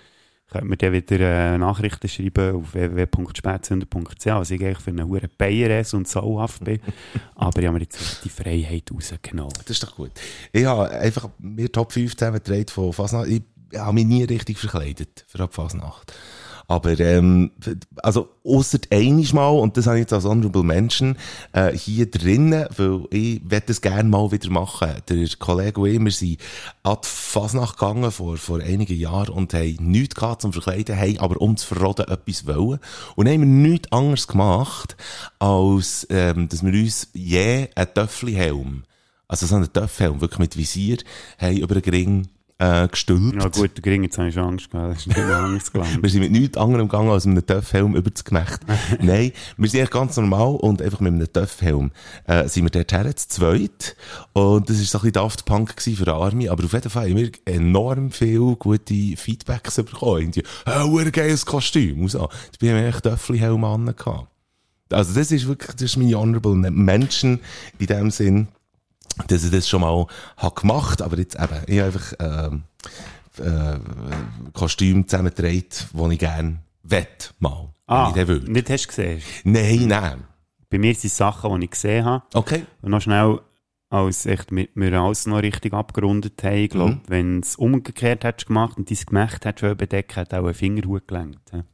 [0.51, 5.29] Könnt mir dann wieder äh, Nachrichten schreiben auf www.spätzünder.ch, was ich eigentlich für einen hohen
[5.37, 6.79] Bayern und sauhaft bin.
[7.35, 9.55] Aber ich habe mir jetzt die Freiheit rausgenommen.
[9.59, 10.13] Das ist doch gut.
[10.53, 13.29] Ich habe einfach mir Top 5 zusammengetragen von Fasnacht.
[13.29, 13.43] Ich
[13.77, 16.13] habe mich nie richtig verkleidet für die Fasnacht.
[16.67, 17.51] Aber, ähm,
[18.03, 21.17] also, ausser einiges Mal, und das habe ich jetzt als Honorable Mention,
[21.53, 24.93] äh, hier drinnen, weil ich werde das gerne mal wieder machen.
[25.09, 26.41] Der Kollege und ich, wir sind
[26.83, 31.19] an die Fasnacht gegangen vor, vor einigen Jahren und haben nichts gehabt zum Verkleiden, haben
[31.19, 32.81] aber um zu verroden etwas wollen.
[33.17, 34.97] Und haben wir nichts anderes gemacht,
[35.39, 38.85] als, ähm, dass wir uns je einen Töffli-Helm,
[39.29, 40.99] also so einen Töpfhelm, wirklich mit Visier,
[41.39, 42.29] haben über den Ring,
[42.59, 43.43] äh, gestülpt.
[43.43, 44.93] Ja gut, der Gring, jetzt habe ich schon Angst gehabt.
[44.93, 45.99] Das ist nicht Angst gelandet.
[46.03, 48.61] Wir sind mit nichts anderem gegangen als mit einem Töffhelm über das Gemächt.
[49.01, 51.91] Nein, wir sind echt ganz normal und einfach mit einem Töffhelm
[52.27, 53.97] äh, sind wir dort her, zu zweit.
[54.33, 56.49] Und das war so ein bisschen Daft Punk für die Army.
[56.49, 60.21] Aber auf jeden Fall haben wir enorm viel gute Feedbacks bekommen.
[60.21, 62.03] Irgendwie, oh, ein geiles Kostüm.
[62.03, 62.29] Und so.
[62.47, 63.95] Jetzt bin ich echt Töffli-Helm an.
[64.91, 67.41] Also das ist wirklich, das ist meine Honorable Menschen
[67.79, 68.49] in dem Sinn,
[69.29, 70.07] dass ich das schon mal
[70.37, 72.63] habe gemacht, aber jetzt eben, ich habe einfach, ähm,
[73.39, 73.79] äh,
[74.53, 77.71] Kostüm zusammenträgt, das ich gerne wett mal.
[77.87, 79.23] Ah, ich den nicht hast du gesehen.
[79.45, 80.25] Nein, nein.
[80.71, 82.25] Bei mir sind es Sachen, die ich gesehen habe.
[82.35, 82.65] Okay.
[82.83, 83.41] Und noch schnell,
[83.91, 87.01] als echt mit wir alles noch richtig abgerundet haben, ich glaube, Mhm.
[87.09, 91.07] wenn es umgekehrt hättest gemacht und dein Gemächt hättest schon bedecken, hätte auch ein Fingerhut
[91.07, 91.53] gelenkt.
[91.53, 91.65] Ja.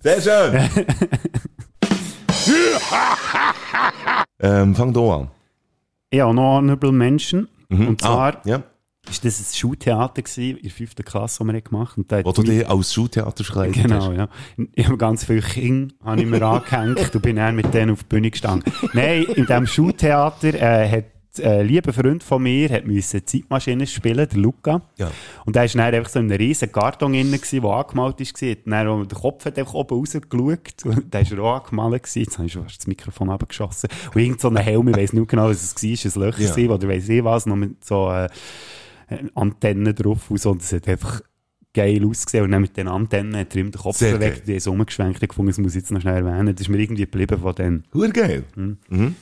[0.00, 0.68] Sehr schön.
[4.40, 5.30] ähm, fang du an.
[6.10, 7.48] Ich habe noch Honorable Menschen.
[7.70, 8.62] Und zwar Ah, ja.
[9.10, 12.24] ist das ein Schultheater gewesen, in der fünften Klasse, das wir gemacht haben.
[12.24, 14.28] Wo du mein- dich als Schultheater verkleidet Genau, ja.
[14.74, 18.04] Ich habe ganz viele Kinder habe ich mir angehängt und bin dann mit denen auf
[18.04, 18.72] die Bühne gestanden.
[18.94, 21.04] Nein, in diesem Schultheater äh, hat
[21.40, 24.82] ein lieber Freund von mir hat müssen Zeitmaschine spielen, der Luca.
[24.98, 25.10] Ja.
[25.44, 28.50] Und der war dann einfach so in einem riesen Karton drin, der angemalt war.
[28.50, 30.84] Hat dann der Kopf hat einfach oben rausgeschaut.
[30.84, 32.02] Und der war auch angemalt.
[32.02, 32.20] Gewesen.
[32.20, 33.88] Jetzt habe ich schon fast das Mikrofon abgeschossen.
[34.14, 35.82] Und irgend so ein Helm, ich weiss nicht genau, was es
[36.14, 36.70] war, ein Löcher Ja.
[36.70, 38.28] oder weiss ich was, noch mit so äh,
[39.34, 40.50] Antennen drauf und so.
[40.50, 41.20] Und das hat einfach
[41.74, 42.44] geil ausgesehen.
[42.44, 44.42] Und dann mit den Antennen hat er ihm den Kopf geil.
[44.46, 45.22] die ist umgeschwenkt.
[45.22, 46.54] Ich gefunden, das muss ich jetzt noch schnell erwähnen.
[46.54, 47.84] Das ist mir irgendwie geblieben von denen.
[47.94, 48.44] Hure geil.
[48.56, 49.14] Mhm.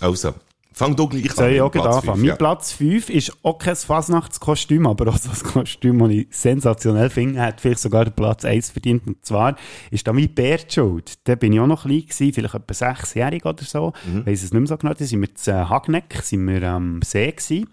[0.00, 0.34] Also,
[0.72, 1.66] fang du gleich Soll ich an.
[1.66, 2.14] auch gleich Platz anfangen?
[2.14, 2.36] fünf, Mein ja.
[2.36, 7.40] Platz 5 ist auch kein Fasnachtskostüm, aber auch so ein Kostüm, das ich sensationell finde,
[7.40, 9.06] hat vielleicht sogar den Platz 1 verdient.
[9.06, 9.56] Und zwar
[9.90, 11.14] ist da mein Bär die schuld.
[11.28, 13.92] Da bin ich auch noch klein gewesen, vielleicht etwa sechsjährig oder so.
[14.06, 14.26] Mhm.
[14.26, 14.94] Weiss es nicht mehr so genau.
[14.94, 17.68] Da sind wir zu Hagneck, sind wir am See gewesen.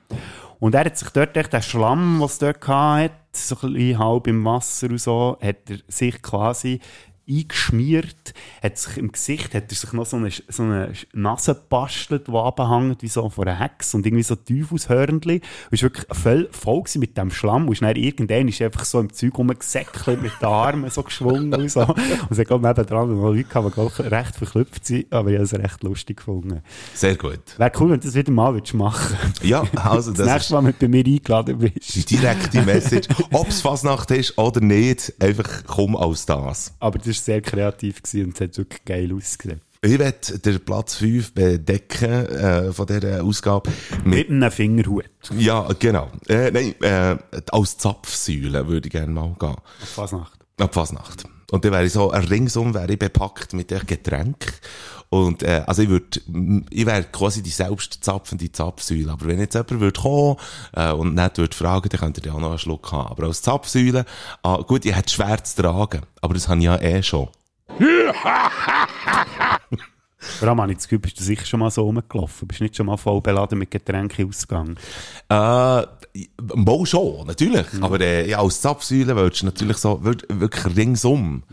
[0.60, 4.00] Und er hat sich dort echt, den Schlamm, den es dort hatte, so ein bisschen
[4.00, 6.80] halb im Wasser und so, hat er sich quasi
[7.28, 12.28] eingeschmiert, hat sich im Gesicht, hat er sich noch so eine, so eine Nase gebastelt,
[12.28, 15.42] die runterhängt, wie so von einer Hex und irgendwie so Teufelshörnchen.
[15.42, 17.68] Und ist wirklich voll, voll mit dem Schlamm.
[17.68, 21.70] Und dann irgendwann ist einfach so im Zeug rumgesäckelt, mit den Armen so geschwungen und
[21.70, 21.82] so.
[21.82, 25.44] Und es hat gerade nebendran noch Leute gehabt, die recht verklüpft sind, aber ich habe
[25.46, 26.62] es recht lustig gefunden.
[26.94, 27.58] Sehr gut.
[27.58, 30.64] Wäre cool, wenn du das wieder mal würdest machen Ja, also Das, das nächste Mal,
[30.66, 31.96] wenn du bei mir eingeladen bist.
[31.96, 33.08] die direkte Message.
[33.32, 36.74] Ob es Fasnacht ist oder nicht, einfach komm als das.
[36.80, 39.62] Aber das war sehr kreativ gewesen und es hat wirklich geil ausgesehen.
[39.82, 43.70] Ich werde den Platz 5 bedecken äh, von dieser Ausgabe
[44.04, 45.06] mit Mit einem Fingerhut.
[45.38, 46.10] Ja, genau.
[46.28, 47.18] Äh, nein, äh,
[47.52, 49.50] als Zapfsäule würde ich gerne mal gehen.
[49.50, 50.40] Auf Fasnacht.
[50.58, 51.26] Ab Fasnacht.
[51.56, 54.60] Und dann wäre ich so, ringsum wäre ich bepackt mit dem Getränk.
[55.10, 56.20] Und, äh, also ich würde,
[56.70, 59.10] ich wäre quasi die selbst zapfende Zapfsäule.
[59.10, 60.36] Aber wenn jetzt jemand würde kommen,
[60.74, 63.08] äh, und nicht würde fragen, dann könnte ihr ja auch noch einen Schluck haben.
[63.08, 64.04] Aber als Zapfsäule,
[64.44, 66.02] ah, gut, ich hätte schwer zu tragen.
[66.20, 67.30] Aber das habe ich ja eh schon.
[70.28, 72.48] Ich das Gefühl, bist du sicher schon mal so rumgelaufen.
[72.48, 74.76] Bist nicht schon mal voll beladen mit Getränken ausgegangen.
[75.30, 75.84] Äh,
[76.56, 77.66] mal schon, natürlich.
[77.82, 81.44] Aber äh, ja, als Zapfsäule würdest du natürlich so wirklich ringsum.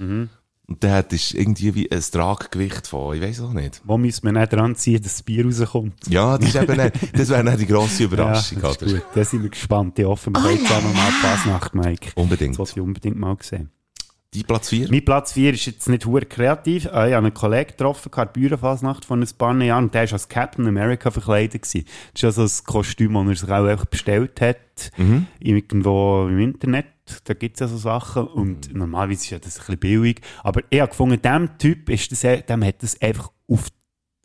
[0.72, 3.82] Und dann hättest du irgendwie wie ein Traggewicht von, ich weiß auch nicht.
[3.84, 6.08] Wo müssen wir nicht dran ziehen, dass das Bier rauskommt?
[6.08, 8.62] Ja, das, ist eben nicht, das wäre die grosse Überraschung.
[8.62, 9.02] ja, das ist gut.
[9.14, 9.98] Da sind wir gespannt.
[9.98, 12.12] Ich hoffe, wir können zusammen mal die Fasnacht, Mike.
[12.14, 12.54] Unbedingt.
[12.54, 13.70] Das wollte ich unbedingt mal sehen.
[14.34, 14.88] Die Platz 4?
[14.90, 16.86] Mein Platz 4 ist jetzt nicht hure kreativ.
[16.86, 20.12] Äh, Ich habe einen Kollegen getroffen, die Bürenfasnacht von ein paar Jahren, und der war
[20.14, 21.62] als Captain America verkleidet.
[21.62, 21.84] Gewesen.
[22.14, 24.90] Das ist also ein Kostüm, das er sich auch einfach bestellt hat,
[25.38, 26.86] irgendwo im Internet.
[27.24, 28.26] Da gibt es ja so Sachen.
[28.26, 30.20] Und normalerweise ist ja das ein bisschen billig.
[30.42, 33.66] Aber ich habe gefunden, dem Typ ist das, dem hat das einfach auf,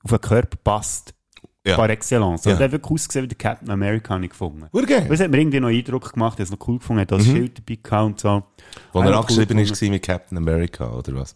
[0.04, 1.14] auf den Körper gepasst.
[1.68, 1.76] Ja.
[1.76, 2.46] Par excellence.
[2.46, 2.52] Ja.
[2.52, 2.58] Ja.
[2.58, 4.66] Der hat wirklich ausgesehen wie der Captain America, habe ich gefunden.
[4.72, 5.06] Urgeil.
[5.10, 7.58] Das hat mir irgendwie noch Eindruck gemacht, habe es noch cool gefunden, hat das Schild
[7.60, 8.44] dabei gehabt und so.
[8.94, 9.82] Wo er ich cool angeschrieben gefunden.
[9.82, 11.36] war mit Captain America, oder was?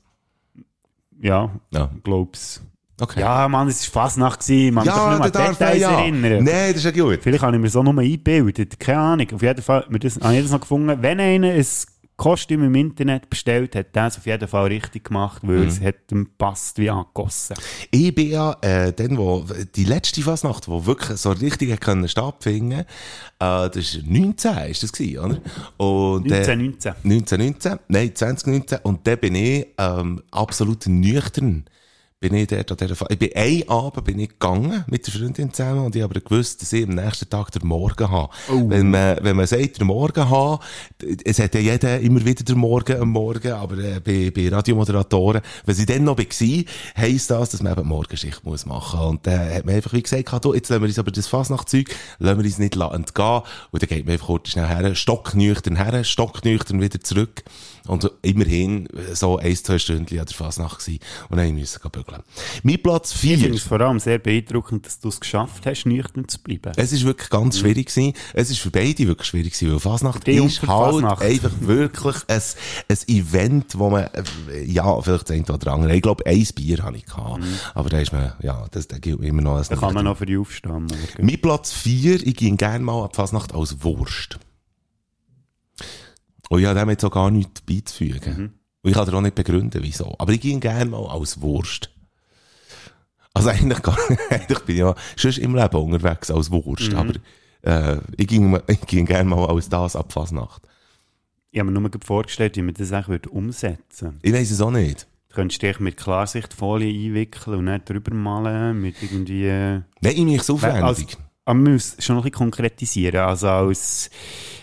[1.21, 1.89] Ja, Ja.
[2.03, 2.61] glaub's.
[2.99, 3.19] Okay.
[3.19, 5.99] Ja, Mann, es war Fasnacht gewesen, man kann ja sich nicht mehr an Details ja.
[5.99, 6.43] erinnern.
[6.43, 7.19] Nein, das ist ja gut.
[7.23, 9.27] Vielleicht habe ich mir so nur eingebildet, keine Ahnung.
[9.33, 11.65] Auf jeden Fall habe ich das noch gefunden, wenn einer ein
[12.21, 16.29] Kostüm im Internet bestellt, hat es auf jeden Fall richtig gemacht, weil es hat ihm
[16.37, 17.55] passt wie angegossen.
[17.89, 19.43] Ich bin ja, äh, dann, wo,
[19.75, 22.85] die letzte Fasnacht, wo wirklich so richtig können stattfinden, äh,
[23.39, 25.41] das ist 19, ist das gewesen, oder?
[25.77, 26.93] Und, äh, 1919.
[27.03, 28.77] 1919, nein, 2019.
[28.83, 31.65] Und dann bin ich, ähm, absolut nüchtern.
[32.21, 35.11] Bin ich dort an dieser Fa Ich bin ein Abend bin ich gegangen mit der
[35.11, 38.31] Freundin zusammen und ich habe gewusst, dass ich am nächsten Tag den Morgen habe.
[38.69, 40.61] Wenn man, wenn man sagt, den Morgen haben,
[41.25, 45.41] es hat ja jeder immer wieder den Morgen am Morgen, aber äh, bei, bei Radiomoderatoren,
[45.65, 46.63] wenn sie dann noch war,
[46.95, 48.99] heisst das, dass man eben Morgenschicht muss machen.
[48.99, 51.89] Und dann hat man einfach wie gesagt, du, jetzt lassen wir uns aber das Fasnachtzeug,
[52.19, 53.41] lassen wir uns nicht entgehen.
[53.71, 57.43] Und dann geht man einfach kurz schnell her, stocknüchtern her, stocknüchtern wieder zurück.
[57.87, 60.99] Und immerhin so ein, zwei Stunden an der Fasnacht gewesen.
[61.29, 62.21] Und dann musste ich bügeln.
[62.63, 63.53] Mein Platz Ich finde 4.
[63.55, 66.71] es vor allem sehr beeindruckend, dass du es geschafft hast, nüchtern zu bleiben.
[66.75, 68.13] Es ist wirklich ganz schwierig gewesen.
[68.33, 71.21] Es ist für beide wirklich schwierig gewesen, weil Fasnacht ist halt Fasnacht.
[71.23, 72.41] einfach wirklich ein,
[72.87, 74.07] ein Event, wo man,
[74.65, 75.95] ja, vielleicht das eine oder andere.
[75.95, 77.43] Ich glaube, ein Bier habe ich gehabt.
[77.73, 80.17] Aber da ist man, ja, das, das gilt immer noch als Da kann man noch
[80.17, 80.87] für die aufstehen.
[81.19, 84.39] Mein Platz 4, ich ging gerne mal an die Fasnacht als Wurst.
[86.51, 88.33] Und ich habe dem jetzt auch gar nichts beizufügen.
[88.37, 88.51] Mhm.
[88.81, 90.15] Und ich kann dir auch nicht begründen, wieso.
[90.17, 91.89] Aber ich gehe gerne mal als Wurst.
[93.33, 93.97] Also eigentlich, gar,
[94.29, 96.53] eigentlich bin ich ja schon im Leben unterwegs als Mhm.
[96.53, 96.93] Wurst.
[96.93, 97.13] Aber
[97.61, 100.67] äh, ich ging, ich ging gerne mal als das ab Fasnacht.
[101.51, 104.19] Ich habe mir nur vorgestellt, wie man das eigentlich umsetzen würde.
[104.23, 105.07] Ich weiß es auch nicht.
[105.29, 109.45] Du könntest dich mit Klarsichtfolie einwickeln und dann drüber malen mit irgendwie...
[109.45, 111.17] äh, Nein, ich mich so Als, aufwendig.
[111.51, 113.21] Aber man muss schon noch ein bisschen konkretisieren.
[113.21, 114.09] Also als,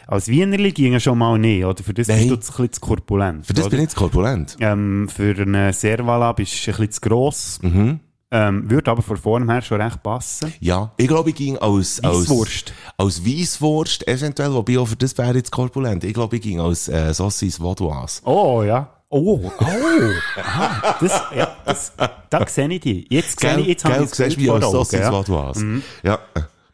[0.07, 1.83] als Wienerli ging ja schon mal nicht, oder?
[1.83, 2.29] Für das Nein.
[2.29, 3.47] bist du zu- ein bisschen zu korpulent.
[3.47, 3.71] Für das oder?
[3.71, 4.57] bin ich jetzt korpulent.
[4.61, 7.59] ähm, Für einen Servala bist du ein bisschen zu gross.
[7.63, 8.01] Mhm.
[8.31, 10.53] Ähm, würde aber von vorn her schon recht passen.
[10.61, 12.75] Ja, ich glaube, ich ging als, als, Weisswurst.
[12.99, 16.05] als Weisswurst, eventuell, wobei auch für das wäre jetzt korpulent.
[16.05, 18.21] Ich glaube, ich ging als, äh, Saucisse Vaudoise.
[18.25, 18.91] Oh, ja.
[19.09, 19.51] Oh, oh.
[20.37, 21.93] Aha, das, ja, das,
[22.29, 23.07] da sehe ich dich.
[23.09, 25.11] Jetzt sehe ich, jetzt habe ich das Bild vor Augen, ja.
[25.11, 25.83] Vaudoise.
[26.03, 26.19] Ja.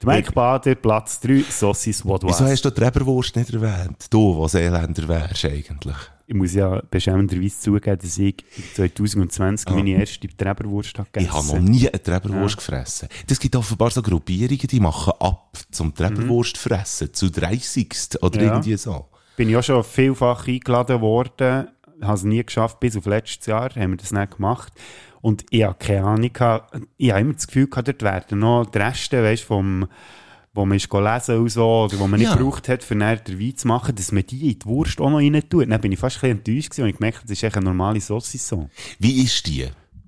[0.05, 2.44] Der Mike Bader, Platz 3, Saucisse Wieso Vaudoise.
[2.46, 4.07] hast du die Treberwurst nicht erwähnt?
[4.11, 5.96] Du, was Seeländer wärst eigentlich.
[6.26, 8.36] Ich muss ja beschämenderweise zugeben, dass ich
[8.74, 11.40] 2020 meine erste Treberwurst habe gegessen Ah.
[11.42, 13.09] Ich habe noch nie eine Treberwurst gefressen.
[13.26, 18.22] Das gibt offenbar so Gruppierungen, die machen ab zum Treberwurst fressen, zu 30.
[18.22, 18.52] oder Ja.
[18.52, 19.07] irgendwie so.
[19.36, 21.68] bin ich auch schon vielfach eingeladen worden,
[22.00, 24.72] habe es nie geschafft, bis auf letztes Jahr haben wir das nicht gemacht.
[25.24, 26.30] Und ich habe keine Ahnung,
[26.98, 29.88] ich habe immer das Gefühl gehabt, dort werden noch die Reste, weißt, vom,
[30.52, 32.36] wo man ist go lesen und so, oder wo man nicht Ja.
[32.36, 35.08] gebraucht hat, für näher den Wein zu machen, dass man die in die Wurst auch
[35.08, 35.70] noch rein tut.
[35.70, 37.64] Dann bin ich fast ein bisschen enttäuscht gewesen, und ich gemerkt, das ist echt eine
[37.64, 38.68] normale Saucisson.
[38.98, 39.66] Wie ist die?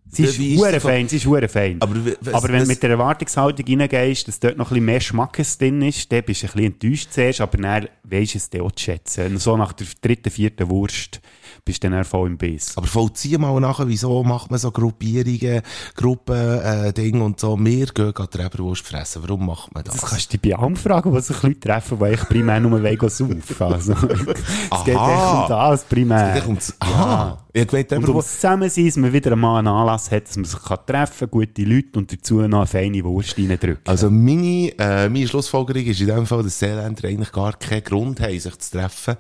[0.08, 1.78] Sie ist hure fein, sie ist hure fein.
[1.80, 4.84] Aber was- aber wenn was- du mit der Erwartungshaltung reingehst, dass dort noch ein bisschen
[4.84, 8.38] mehr Schmackes drin ist, dann bist du ein bisschen enttäuscht zuerst, aber dann weisst du
[8.38, 9.26] es dann auch zu schätzen.
[9.26, 11.20] Und so nach der dritten, vierten Wurst
[11.64, 12.76] bist du dann voll im Biss.
[12.76, 15.62] Aber vollzieh mal nachher, wieso macht man so Gruppierungen,
[15.96, 17.58] Gruppen, äh, Ding und so.
[17.58, 19.22] Wir gehen gerade Treberwurst fressen.
[19.26, 19.96] Warum macht man das?
[19.96, 22.80] Das kannst du dich bei allem fragen, wo sich Leute treffen, die ich primär nur
[22.80, 23.40] gehen saufen.
[23.58, 26.34] Also, es geht echt um das primär.
[26.34, 27.38] Dann kommt's, aha.
[27.52, 28.08] Ich gemeint, Und Treberwurst.
[28.28, 31.30] ums Zusammensein, dass man wieder einmal einen Anlass hat, dass man sich kann treffen kann,
[31.30, 33.80] gute Leute und dazu noch eine feine Wurst reindrücken.
[33.84, 38.20] Also meine, äh, meine Schlussfolgerung ist in dem Fall, dass Seeländer eigentlich gar keinen Grund
[38.20, 39.16] haben, sich zu treffen,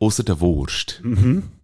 [0.00, 1.00] außer der Wurst.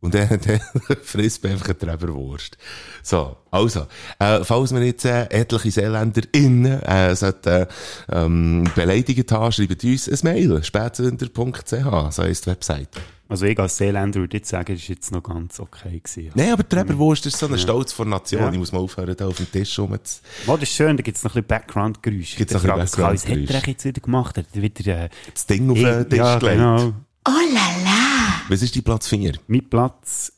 [0.00, 0.60] Und dann, dann
[1.02, 2.56] frisst man einfach eine Treberwurst.
[3.02, 3.86] So, also,
[4.18, 7.66] äh, falls wir jetzt äh, etliche Seeländer innen äh, sollten,
[8.10, 12.88] ähm, beleidigt haben, schreibt uns ein Mail, spätsünder.ch, so heisst die Website.
[13.30, 16.00] Also ich als Seeländer würde jetzt sagen, das war jetzt noch ganz okay.
[16.00, 16.32] Gewesen.
[16.34, 18.42] Nein, aber Treberwurst ist so ein Stolz vor Nation.
[18.42, 18.50] Ja.
[18.50, 20.20] Ich muss mal aufhören, da auf dem Tisch rum zu...
[20.48, 22.36] Oh, das ist schön, da gibt es noch ein bisschen Background-Geräusche.
[22.36, 24.36] Gibt's Da noch ein bisschen Was hat er jetzt wieder gemacht?
[24.36, 25.04] Hat er wieder...
[25.04, 26.56] Äh, das Ding auf den Tisch ja, gelegt.
[26.56, 26.92] genau.
[27.28, 28.42] Oh la la.
[28.48, 29.34] Was ist die Platz 4?
[29.46, 30.32] Mein Platz...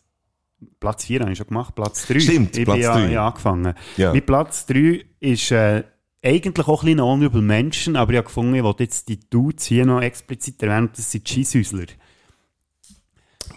[0.78, 2.20] Platz 4 habe ich schon gemacht, Platz 3.
[2.20, 3.10] Stimmt, ich Platz bin ja, drei.
[3.10, 3.74] ja angefangen.
[3.96, 4.12] Ja.
[4.12, 5.82] Mein Platz 3 ist äh,
[6.22, 9.64] eigentlich auch ein bisschen Honorable Menschen, aber ich habe gefunden, ich wollte jetzt die Dudes
[9.64, 11.86] hier noch explizit erwähnen, das sind Cheesehäusler.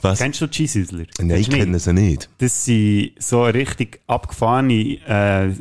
[0.02, 0.20] Was?
[0.20, 1.06] Kennst du Cheesehäusler?
[1.20, 2.30] Nein, ich kenne sie nicht.
[2.38, 5.54] Das sind so richtig abgefahrene äh,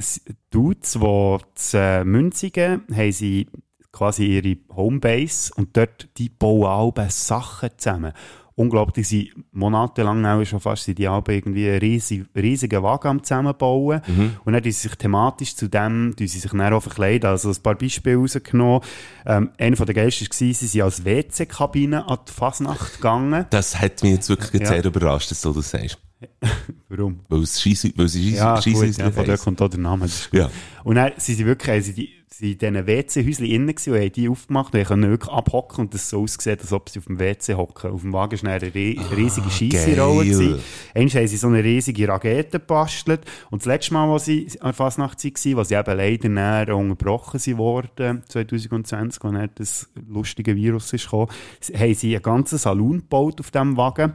[0.51, 3.47] Dudes, die zu äh, Münzigen haben sie
[3.93, 6.66] quasi ihre Homebase und dort die bauen
[6.97, 8.12] alle Sachen zusammen.
[8.57, 13.09] Unglaublich, die sind monatelang auch schon fast sind die alle irgendwie einen riesig, riesigen Wagen
[13.09, 14.00] am zusammenbauen.
[14.44, 17.28] Und dann sie sich thematisch zu dem, tun sie sich dann auch verkleiden.
[17.30, 18.80] Also ein paar Beispiele rausgenommen.
[19.26, 23.46] Ähm, einer von der geilsten war, sie sind als WC-Kabine an die Fasnacht gegangen.
[23.50, 24.68] Das hat mich jetzt wirklich Ja.
[24.68, 25.98] sehr überrascht, dass du das sagst.
[26.88, 27.20] Warum?
[27.28, 30.06] Weil es Scheisse, Ja, gut, ja, von dort kommt auch der Name.
[30.06, 30.28] Ist.
[30.32, 30.50] Ja.
[30.84, 34.12] Und dann sind sie wirklich, also die, sie in diesen WC-Häuschen innen gewesen und haben
[34.12, 37.18] die aufgemacht und können wirklich abhocken und das so ausgesehen, als ob sie auf dem
[37.18, 37.92] WC hocken.
[37.92, 40.60] Auf dem Wagen war eine re riesige Scheisserolle.
[40.94, 44.68] Einmal haben sie so eine riesige Rakete gebastelt und das letzte Mal, als sie an
[44.68, 50.56] der Fasnacht waren, als sie eben leider näher unterbrochen sind worden, 2020, als das lustige
[50.56, 51.28] Virus ist gekommen,
[51.74, 54.14] haben sie einen ganzen Salon gebaut auf diesem Wagen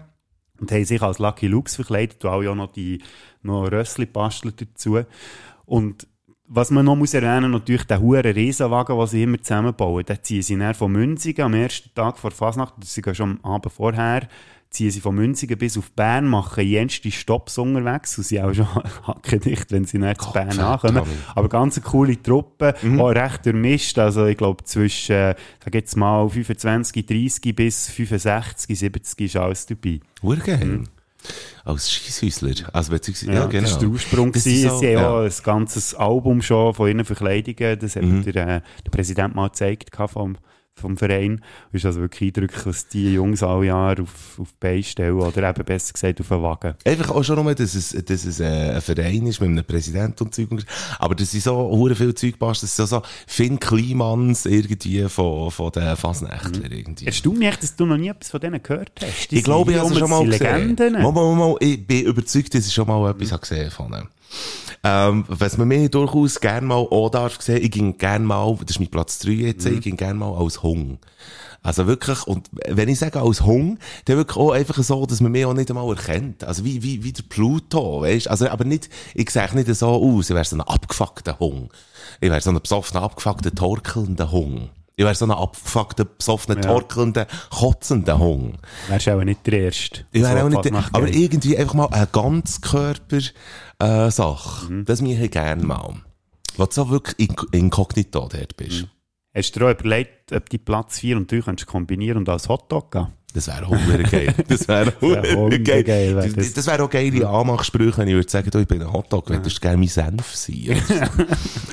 [0.60, 3.02] und haben sich als Lucky Lux verkleidet und auch ja noch die
[3.42, 5.00] noch Rössli bastelt dazu.
[5.66, 6.08] Und
[6.52, 10.04] was man noch muss erwähnen, natürlich der hure Riesenwagen, den sie immer zusammenbauen.
[10.04, 13.52] Den ziehen sie dann von Münzigen am ersten Tag vor Fasnacht, sie gehen schon am
[13.52, 14.28] Abend vorher,
[14.72, 18.68] ziehen sie von Münzigen bis auf Bern, machen jenste Stopps unterwegs und sind auch schon
[19.08, 20.84] hackedicht, wenn sie zu Bern verdammt.
[20.86, 21.04] ankommen.
[21.36, 23.02] Aber ganz eine coole Truppe, Mhm.
[23.02, 28.78] auch recht durchmischt, also ich glaube zwischen, äh, sag jetzt mal 25, 30 bis 65,
[28.78, 30.00] 70 ist alles dabei.
[30.22, 30.84] Urgeil.
[31.66, 32.54] Als Scheisshäusler.
[32.74, 33.64] Also, beziehungsweise, ja, Ja, genau.
[33.64, 34.32] Das war der Ursprung.
[34.32, 35.22] Das ist so, Sie haben ja.
[35.24, 37.78] ein ganzes Album schon von ihren Verkleidungen.
[37.80, 38.22] Das hat Mhm.
[38.24, 40.38] mir der, äh, der Präsident mal gezeigt vom
[40.80, 41.42] vom Verein.
[41.72, 45.14] Es ist also wirklich eindrücklich, was die Jungs alle Jahre auf, auf die Beine stellen,
[45.20, 46.76] oder eben besser gesagt auf den Wagen.
[46.86, 50.24] Einfach auch schon nur, dass es, dass es äh, ein Verein ist mit einem Präsidenten
[50.24, 50.50] und Zeug.
[50.98, 52.64] Aber das sind so hure viel Zeug passt.
[52.64, 57.06] Das sind so, Finn Klimans irgendwie von, von den Fasnächtlern irgendwie.
[57.06, 59.32] Erstaunt mich dass du noch nie etwas von denen gehört hast.
[59.32, 60.76] Die Ich glaube, ich habe es schon mal gesehen.
[60.76, 60.94] Legenden.
[60.94, 64.08] Mal, mal, mal, ich bin überzeugt, dass ich schon mal etwas habe gesehen von ihnen.
[64.84, 68.72] Ähm, was man mir durchaus gerne mal auch darf sehen, ich ging gerne mal, das
[68.72, 71.00] ist mein Platz 3 jetzt, ich ging gerne mal als Hung.
[71.62, 75.34] Also wirklich, und wenn ich sage als Hung, dann wirklich auch einfach so, dass man
[75.34, 76.46] mich auch nicht einmal erkennt.
[76.46, 80.30] Also wie, wie, wie der Pluto, weißt Also, aber nicht, ich sehe nicht so aus,
[80.30, 81.70] ich wäre so ein abgefuckter Hung.
[82.22, 84.70] Ich wäre so ein besoffener, abgefuckter, torkelnder Hung.
[84.96, 86.70] Ich wäre so ein abgefuckter, besoffener, Ja.
[86.72, 88.54] torkelnder, kotzender Hung.
[88.88, 90.06] Wärst auch nicht der Erste.
[90.14, 91.86] Ich wäre auch nicht, Fasnacht aber irgendwie einfach mal
[93.80, 94.72] eine Ganzkörper-Sache.
[94.72, 94.86] Mhm.
[94.86, 95.96] Das mache ich gerne mal.
[96.58, 98.88] Wo du so wirklich in, inkognito dort bist.
[99.34, 102.50] Hast du dir auch überlegt, ob die Platz 4 und 3 könntest kombinieren und als
[102.50, 103.08] Hotdog gehen?
[103.34, 104.34] Das wäre auch verdammt geil.
[104.48, 105.84] Das wäre verdammt geil.
[105.84, 106.66] geil, wär Das, das.
[106.68, 109.50] wäre auch geile Anmachsprüche, wenn ich würde sagen, du, ich bin ein Hotdog, wenn du
[109.50, 110.56] gerne mein Senf sein.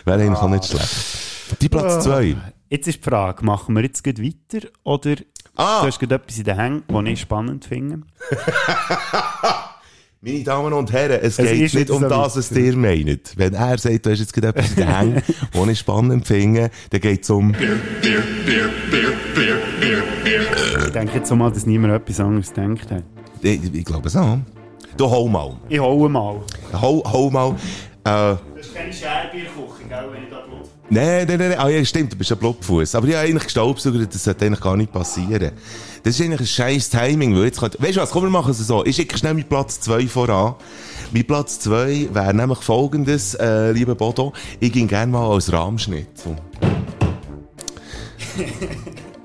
[0.05, 1.63] wäre eigentlich auch nicht schlecht.
[1.63, 2.37] Die Platz zwei.
[2.69, 5.17] Jetzt ist die Frage, machen wir jetzt gleich weiter oder
[5.59, 5.81] Ah.
[5.81, 8.03] du hast gerade etwas in den Hängen, das ich spannend finde?
[10.27, 13.33] Meine Damen und Herren, es, Es geht nicht um so das, was ihr meint.
[13.37, 15.23] Wenn er sagt, du hast jetzt gerade etwas in den Hängen,
[15.53, 17.55] das ich spannend finde, dann geht es um...
[20.85, 23.05] Ich denke jetzt mal, dass niemand etwas anderes denkt hat.
[23.41, 24.41] Ich, ich glaube so.
[24.97, 25.59] Du, hau mal.
[25.69, 26.41] Ich hole mal.
[26.73, 27.51] Hau, hau mal.
[27.51, 27.55] Äh,
[28.03, 30.09] Das ist keine Scherbierküche, gell,
[30.89, 30.99] Blut...
[30.99, 32.95] nein, nein, nein, ah, ja, stimmt, du bist ein Blutfuß.
[32.95, 35.53] Aber habe eigentlich gestaubsaugert, das sollte eigentlich gar nicht passieren.
[36.03, 38.53] Das ist eigentlich ein scheiß Timing, weil jetzt könnte, weißt du was, komm, wir machen
[38.53, 38.85] es so.
[38.85, 40.55] Ich schicke schnell meinen Platz 2 voran.
[41.13, 44.33] Mein Platz 2 wäre nämlich folgendes, äh, lieber Bodo.
[44.61, 46.37] Ich ging gerne mal als Rahmschnitzel.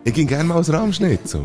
[0.04, 1.42] ich ging gerne mal als Rahmschnitzel.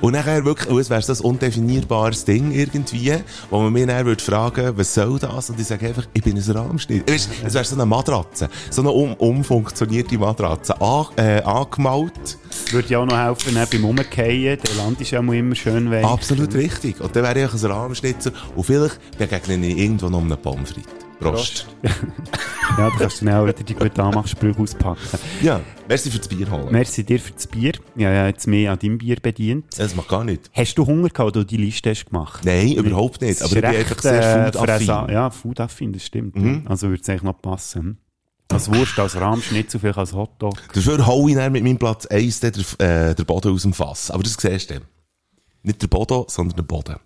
[0.00, 3.14] Und nachher wirklich, es wäre ein undefinierbares Ding irgendwie,
[3.50, 5.50] wo man mich dann würde fragen, was soll das?
[5.50, 7.10] Und ich sage einfach, ich bin ein Rahmschnitt.
[7.10, 8.48] Weißt, es wäre so eine Matratze.
[8.70, 10.80] So eine um, umfunktionierte Matratze.
[10.80, 12.38] An, äh, angemalt.
[12.70, 14.58] Würde ja auch noch helfen, dann beim Umkehren.
[14.66, 16.04] Der Land ist ja immer immer schön weich.
[16.04, 17.00] Absolut richtig.
[17.00, 18.32] Und dann wäre ich ein Rahmschnitzer.
[18.54, 21.03] Und vielleicht begegne ich irgendwo noch einem Pommes frites.
[21.20, 21.66] Prost.
[22.76, 24.98] Ja, da kannst du dann auch wieder die guten Anmachsprüche auspacken.
[25.42, 26.68] Ja, merci fürs Bier holen.
[26.72, 27.72] Merci dir für das Bier.
[27.94, 29.66] Ja, ja, jetzt mehr an deinem Bier bedient.
[29.78, 30.50] Das macht gar nicht.
[30.52, 32.44] Hast du Hunger gehabt, als du die Liste hast gemacht?
[32.44, 33.40] Nein, überhaupt nicht.
[33.40, 34.86] Das Aber ich bin einfach sehr äh, foodaffin.
[34.88, 36.36] Fräsa- Ja, foodaffin, das stimmt.
[36.68, 37.98] Also würde es eigentlich noch passen.
[38.50, 40.60] Als Wurst, als Rahmschnitzel, vielleicht als Hotdog.
[40.72, 43.72] Dafür hau ich dann mit meinem Platz 1 den, der, äh, der Boden aus dem
[43.72, 44.10] Fass.
[44.10, 44.80] Aber das siehst du.
[45.62, 46.96] Nicht der Boden, sondern der Boden.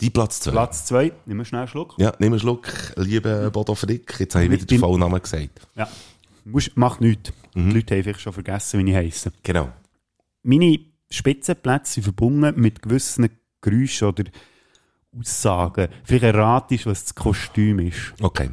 [0.00, 0.50] Die Platz 2.
[0.52, 1.94] Platz 2, nimm schnell einen Schluck.
[1.98, 4.14] Ja, nimm einen Schluck, lieber Bodo Frick.
[4.20, 5.66] Jetzt habe ich wieder den Vollnamen gesagt.
[5.74, 5.88] Ja.
[6.44, 7.32] Musst, macht nichts.
[7.54, 9.32] Die Leute haben vielleicht schon vergessen, wie ich heisse.
[9.42, 9.70] Genau.
[10.44, 10.78] Meine
[11.10, 13.28] Spitzenplätze sind verbunden mit gewissen
[13.60, 14.24] Geräuschen oder
[15.18, 15.88] Aussagen.
[16.04, 18.14] Vielleicht erratest was das Kostüm ist.
[18.20, 18.50] Okay.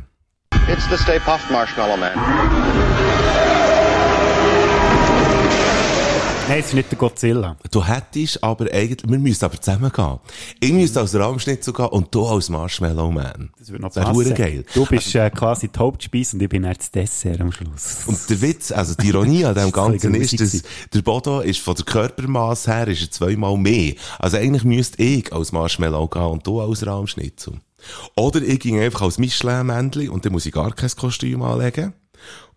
[0.68, 3.64] It's the Stay Puft Marshmallow Man.
[6.48, 7.58] Nein, es ist nicht der Godzilla.
[7.72, 10.20] Du hättest aber eigentlich, wir müssen aber zusammen gehen.
[10.60, 13.50] Ich müsste als Rahmschnitzel gehen und du als Marshmallow Man.
[13.58, 14.36] Das würde noch Das passen.
[14.36, 14.64] geil.
[14.76, 18.04] Du bist äh, quasi die Hauptspeise und ich bin das Dessert am Schluss.
[18.06, 20.62] Und der Witz, also die Ironie an dem Ganzen ist, dass
[20.93, 23.96] der Bodo ist von der Körpermasse her ist er zweimal mehr.
[24.20, 27.54] Also eigentlich müsste ich als Marshmallow gehen und du als Rahmschnitzel.
[28.16, 31.93] Oder ich ging einfach als Michelin-Männchen und dann muss ich gar kein Kostüm anlegen.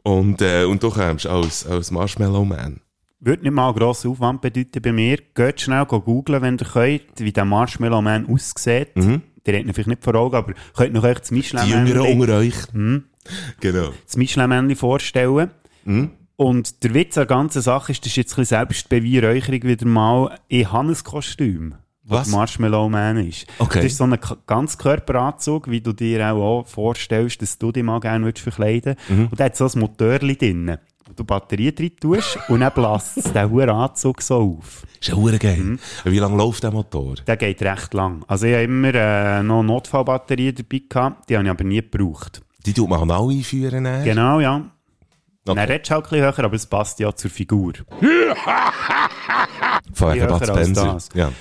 [0.03, 2.81] Und, äh, und du kommst als, als Marshmallow Man.
[3.21, 5.19] Würde nicht mal einen grossen Aufwand bedeuten bei mir.
[5.35, 8.91] Geht schnell googlen, wenn ihr könnt, wie der Marshmallow Man aussieht.
[9.47, 11.67] Der hat ihn vielleicht nicht vor Augen, aber könnt noch euch das Mhm.
[11.67, 12.55] Die Jüngeren unter euch.
[13.61, 13.93] Genau.
[14.05, 15.51] das Michelin-Männchen vorstellen.
[15.85, 16.11] Mhm.
[16.37, 19.87] Und der Witz an der ganzen Sache ist, das ist jetzt ein bisschen Selbstbeweihräucherung wieder
[19.87, 21.75] mal, ich habe ein Kostüm.
[22.09, 22.29] Was?
[22.29, 23.47] Marshmallow Man ist.
[23.59, 23.79] Okay.
[23.83, 28.01] Das ist so ein Ganzkörperanzug, wie du dir auch, auch vorstellst, dass du dich mal
[28.01, 29.29] gerne würdest verkleiden Mhm.
[29.31, 33.19] Und da hat so ein Motorli drin, wo du Batterie drin tust und dann bläst
[33.19, 34.85] es den hohen Anzug so auf.
[35.01, 35.57] Ist ja hure geil.
[35.59, 35.79] Mhm.
[36.05, 37.17] Wie lange läuft der Motor?
[37.27, 38.25] Der geht recht lang.
[38.27, 42.41] Also ich habe immer äh, noch Notfallbatterien dabei gehabt, die habe ich aber nie gebraucht.
[42.67, 43.85] Die tut man auch einführen.
[43.85, 44.05] dann?
[44.05, 44.57] Genau, ja.
[44.57, 44.67] Okay.
[45.45, 47.73] Dann redest du halt ein bisschen höher, aber es passt ja zur Figur.
[49.95, 50.99] Von Bud Spencer.
[51.15, 51.33] Ja.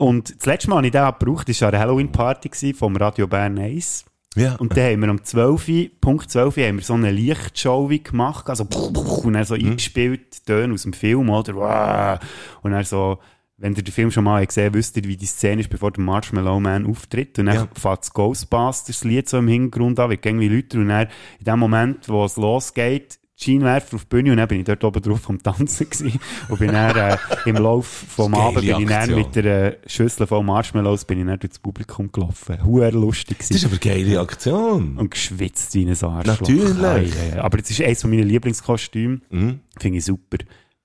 [0.00, 3.58] Und das letzte Mal, als ich den gebraucht habe, war der Halloween-Party vom Radio Bern
[3.58, 4.06] 1.
[4.34, 4.54] Ja.
[4.56, 7.86] Und dann haben wir um 12 Uhr, Punkt 12 Uhr, haben wir so eine Lichtshow
[8.02, 9.70] gemacht, also und dann so Mhm.
[9.72, 12.18] eingespielt, Töne aus dem Film, oder?
[12.62, 13.18] Und dann so,
[13.58, 15.90] wenn ihr den Film schon mal gesehen habt, wisst ihr, wie die Szene ist, bevor
[15.90, 17.38] der Marshmallow Man auftritt.
[17.38, 17.68] Und dann Ja.
[17.74, 21.08] fängt das Ghostbusters-Lied so im Hintergrund an, wird irgendwie Leute und dann
[21.40, 24.84] in dem Moment, wo es losgeht, Scheinwerfer auf die Bühne und dann bin ich dort
[24.84, 26.20] oben drauf vom Tanzen gewesen.
[26.48, 27.16] Und bin dann, äh,
[27.46, 31.38] im Lauf vom Abend bin ich dann mit der Schüssel voll Marshmallows bin ich dann
[31.38, 32.62] durchs Publikum gelaufen.
[32.64, 33.78] Huere lustig Das ist gewesen.
[33.82, 34.98] aber eine geile Aktion.
[34.98, 36.40] Und geschwitzt wie ein Arschloch.
[36.40, 36.78] Natürlich.
[36.78, 37.42] Ja, ja, ja.
[37.42, 39.20] Aber das ist eines meiner Lieblingskostüme.
[39.30, 39.60] Mhm.
[39.78, 40.38] Finde ich super.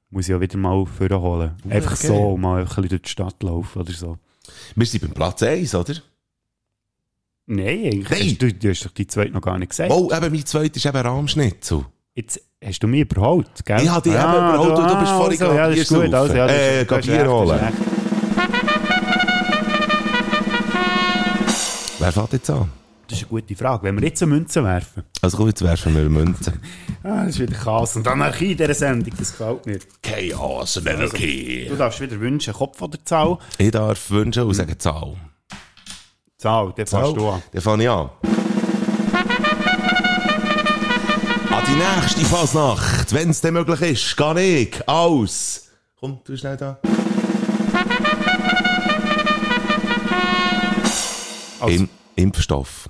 [0.10, 1.52] Muss ich auch wieder mal vorholen.
[1.70, 2.12] Einfach geil.
[2.12, 4.18] so, mal ein bisschen durch die Stadt laufen oder so.
[4.76, 5.96] Wir sind beim Platz 1, oder?
[7.48, 8.10] Nein, eigentlich.
[8.10, 8.20] Nein.
[8.30, 9.92] Hast du, du hast doch die zweite noch gar nicht gesagt.
[9.92, 11.86] Oh, eben, mein zweiter ist eben Rahmschnitzel.
[12.18, 13.82] Jetzt hast du mich überholt, gell?
[13.82, 16.14] Ich habe dich eben überholt, du- du bist vorhin also, ja, das ist gut.
[16.14, 17.60] Also, ja, das ist- Äh, recht, du hast holen.
[22.00, 22.70] Wer fährt jetzt an?
[23.08, 23.84] Das ist eine gute Frage.
[23.84, 25.04] Wenn wir jetzt eine Münze werfen.
[25.22, 26.54] Also komm, jetzt werfen wir eine Münze.
[27.04, 29.14] Ah, das ist wieder Chaos und Anarchie in dieser Sendung.
[29.16, 29.78] Das gefällt mir.
[30.02, 31.68] Chaos and Anarchy.
[31.70, 33.38] Du darfst wieder wünschen, Kopf oder Zahl?
[33.60, 35.14] Ich darf wünschen und sagen Zahl.
[36.40, 37.44] Zahl, dann fährst du an.
[37.52, 38.10] Dann fange ich an.
[41.68, 45.70] Die nächste Fasnacht, wenn es denn möglich ist, gehe ich aus.
[46.00, 46.80] Komm, du schnell da.
[51.60, 52.90] Also- Im Impfstoff.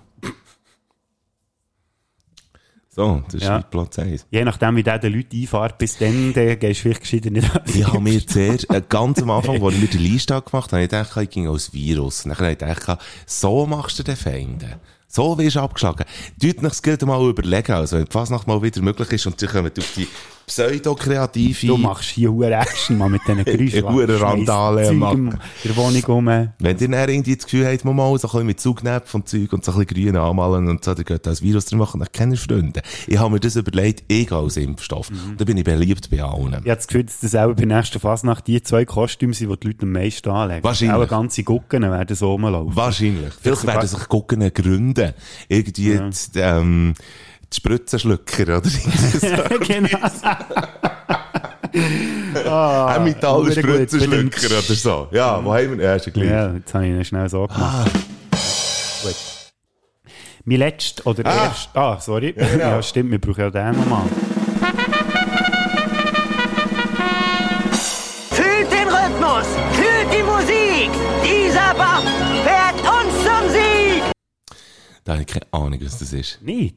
[2.90, 3.62] So, das ist Ja.
[3.62, 4.26] Platz 1.
[4.32, 7.54] Je nachdem, wie der den Leuten einfährt, bis dann, dann gehst du vielleicht gescheiter nicht
[7.54, 7.62] an.
[7.66, 10.78] Ich habe mir zuerst, äh, ganz am Anfang, als ich mir die Liste gemacht habe,
[10.78, 12.24] habe ich gedacht, ich ging als Virus.
[12.24, 14.80] Und dann habe ich gedacht, so machst du den Feinde.
[15.16, 16.04] So wirst du abgeschlagen.
[16.44, 19.48] Euch das gerade mal überlegen, also wenn die Fasnacht mal wieder möglich ist und sie
[19.48, 20.10] kommen auf die
[20.48, 21.68] pseudo-kreative...
[21.68, 23.90] Du machst hier hure Action mal mit diesen Geräuschen.
[23.94, 25.32] Hure Randale machen.
[25.32, 26.26] in der Wohnung rum.
[26.28, 29.28] Wenn ihr dann irgendwie das Gefühl habt, man mal so ein bisschen mit Zugnäpfen und
[29.30, 32.00] Zeug und so ein bisschen grün anmalen und so, dann geht das Virus drin machen,
[32.00, 32.82] dann kenne ich Freunde.
[33.08, 35.10] Ich habe mir das überlegt, ich gehe als Impfstoff.
[35.38, 36.48] Da bin ich beliebt bei allen.
[36.48, 39.50] Ich habe das Gefühl, dass das auch bei der nächsten Fasnacht die zwei Kostüme sind,
[39.52, 40.64] die die Leute am meisten anlegen.
[40.64, 40.96] Wahrscheinlich.
[40.96, 42.76] Auch ganze Gucken werden so rumlaufen.
[42.76, 43.34] Wahrscheinlich.
[43.42, 45.14] Vielleicht sogar- werden sich gucken gründen.
[45.48, 46.10] Irgendwie Ja.
[46.60, 46.94] ähm,
[47.52, 48.62] die Spritzenschlücker, oder?
[49.60, 50.00] genau.
[52.88, 53.52] Ein metaller.
[53.52, 55.08] Spritzenschlücker oder so.
[55.12, 55.86] Ja, wo haben wir?
[55.86, 56.30] Ja, ist ja gleich.
[56.30, 57.92] Ja, jetzt habe ich ihn schnell so gemacht.
[59.04, 59.16] Gut.
[60.46, 61.46] Mein letzter oder Ah.
[61.46, 61.70] erst.
[61.76, 62.36] Ah, sorry.
[62.60, 64.04] Ja, stimmt, wir brauchen ja den nochmal.
[68.32, 70.90] Fühlt den Rhythmus, fühlt die Musik.
[71.24, 72.04] Dieser Bach
[72.44, 74.04] fährt uns zum Sieg.
[75.04, 76.42] Da habe ich keine Ahnung, was das ist.
[76.42, 76.76] Nicht?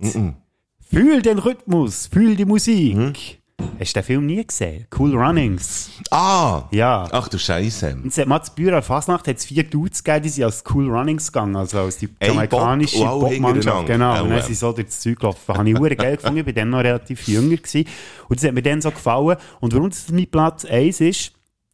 [0.90, 3.42] Fühl den Rhythmus, fühl die Musik.
[3.78, 4.86] Hast du den Film nie gesehen?
[4.98, 5.90] Cool Runnings.
[6.10, 6.62] Ah!
[6.70, 7.06] Ja.
[7.12, 7.94] Ach du Scheiße.
[8.02, 10.64] Und seit mal zu Büro an Fasnacht hat es vier Dudes gegeben, die sind als
[10.72, 13.86] Cool Runnings gegangen, also als die Ey, jamaikanische Bob, wow, Popmannschaft.
[13.86, 14.40] Genau, und dann äh.
[14.40, 15.54] sind sie so durch das Zeug gelaufen.
[15.54, 17.84] Habe ich geil gefunden, ich war dann noch relativ jünger gewesen.
[18.30, 19.36] Und das hat mir dann so gefallen.
[19.60, 21.32] Und warum das mein Platz 1 ist,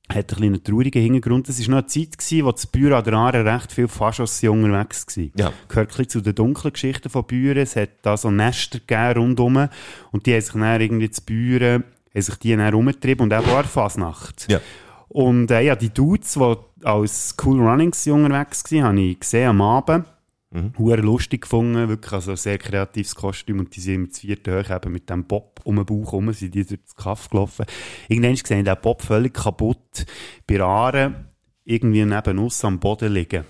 [0.09, 1.49] hat einen kleinen traurigen Hintergrund.
[1.49, 4.43] Das war noch eine Zeit, gewesen, wo das Büro an der Aare recht viel Faschos
[4.43, 5.33] unterwegs waren.
[5.37, 5.53] Ja.
[5.69, 7.63] Gehört ein bisschen zu den dunklen Geschichten von Büren.
[7.63, 9.69] Es hat da so Nester gegeben rundherum.
[10.13, 11.85] Und die haben sich dann irgendwie zu Büren,
[12.15, 14.47] haben sich die dann rumgetrieben und auch war Fasnacht.
[14.51, 14.61] Ja.
[15.09, 19.63] Und äh, ja, die Dudes, die als Cool Runnings unterwegs waren, habe ich gesehen am
[19.63, 20.07] Abend.
[20.79, 24.71] Hure lustig gefunden, wirklich, also ein sehr kreatives Kostüm und die sind mit vierten Hoch
[24.71, 27.67] eben mit dem Bob um den Bauch rum, sind die durch das Kaff gelaufen.
[28.09, 30.07] Irgendwann gesehen, der Bob völlig kaputt,
[30.47, 31.25] bei Aare,
[31.65, 33.45] irgendwie neben uns am Boden liegen.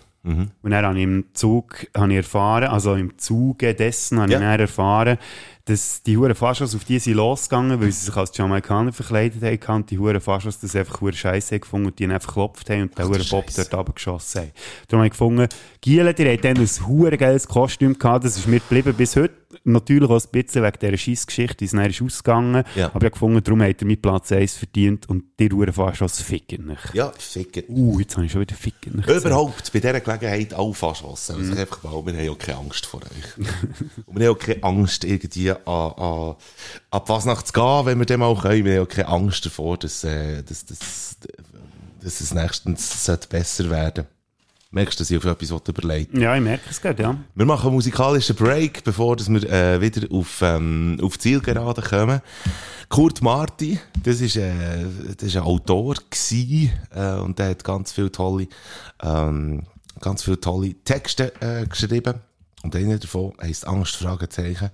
[0.63, 4.39] Und dann habe ich im Zug habe ich erfahren, also im Zuge dessen habe Ja.
[4.39, 5.19] ich dann erfahren,
[5.67, 9.77] dass die Huren Faschos auf die sind losgegangen, weil sie sich als Jamaikaner verkleidet haben
[9.77, 12.83] und die Huren Faschos das einfach Huren Scheiße gefunden und die ihn einfach geklopft haben
[12.83, 14.53] und den Huren Bob dort runtergeschossen haben.
[14.89, 15.49] Darum habe ich gefunden,
[15.81, 19.33] Giele, die hat dann ein Huren geiles Kostüm gehabt, das ist mir geblieben bis heute.
[19.63, 22.65] Natürlich auch ein bisschen wegen dieser Scheissgeschichte, die ist dann ist ausgegangen.
[22.75, 22.87] Ja.
[22.87, 26.21] Aber ich habe gefunden, darum hat er mit Platz 1 verdient und die Huren Faschos
[26.21, 26.93] ficken nicht.
[26.93, 27.65] Ja, ficken.
[27.69, 29.09] Uh, jetzt habe ich schon wieder ficken nicht.
[29.09, 31.37] Überhaupt, bei dieser Gelegenheit alle Faschwassen.
[31.37, 33.47] Also einfach mal, wir haben ja keine Angst vor euch.
[34.07, 36.37] Und wir haben auch keine Angst, irgendwie an, an,
[36.91, 38.65] an die Fasnacht zu gehen, wenn wir dem auch können.
[38.65, 41.17] Wir haben auch keine Angst davor, dass, äh, dass, dass,
[42.03, 44.07] dass es nächstens sollte besser werden
[44.75, 47.17] Merkst du, dass ich auf etwas überlegt Ja, ich merke es gerade, ja.
[47.37, 52.21] Wir machen einen musikalischen Break, bevor dass wir äh, wieder auf, ähm, auf Zielgerade kommen.
[52.89, 54.85] Kurt Marti, das ist, äh,
[55.17, 58.49] das ist ein Autor gsi, äh, und der hat ganz viele tolle,
[59.01, 59.63] ähm,
[60.01, 62.15] ganz viele tolle Texte äh, geschrieben.
[62.65, 64.71] Und einer davon heisst Angst, Fragezeichen.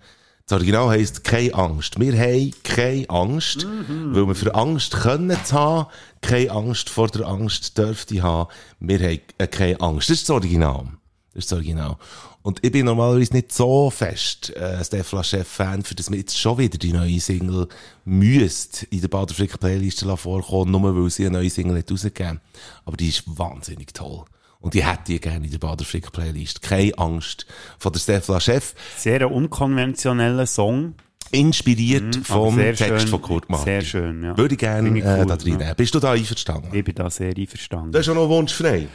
[0.51, 2.01] Das Original heisst keine Angst.
[2.01, 5.87] Wir haben keine Angst, weil wir für Angst können zu haben,
[6.23, 8.51] keine Angst vor der Angst dürfte haben.
[8.81, 10.11] Wir haben äh, keine Angst.
[10.11, 10.89] Das ist das Original.
[11.35, 11.97] Das ist das Original.
[12.43, 16.59] Und ich bin normalerweise nicht so fest äh, Stefla Chef-Fan, für das wir jetzt schon
[16.59, 17.69] wieder die neue Single
[18.05, 22.41] müsst in der Baderfrick Playlist vorkommen, nur weil sie eine neue Single hat rausgegeben.
[22.85, 24.25] Aber die ist wahnsinnig toll.
[24.61, 26.61] Und die hätte ich gerne in der Baderfrick Playlist.
[26.63, 27.47] Keine Angst
[27.79, 28.75] von der Stefla Chef.
[28.97, 30.95] Sehr ein unkonventioneller Song.
[31.33, 33.65] Inspiriert Mhm, vom Text schön, von Kurt Martin.
[33.65, 34.37] Sehr schön, ja.
[34.37, 35.75] Würde ich gerne ich äh, cool, da drin ja.
[35.75, 36.75] Bist du da einverstanden?
[36.75, 37.93] Ich bin da sehr einverstanden.
[37.93, 38.89] Du hast auch noch Wunsch frei.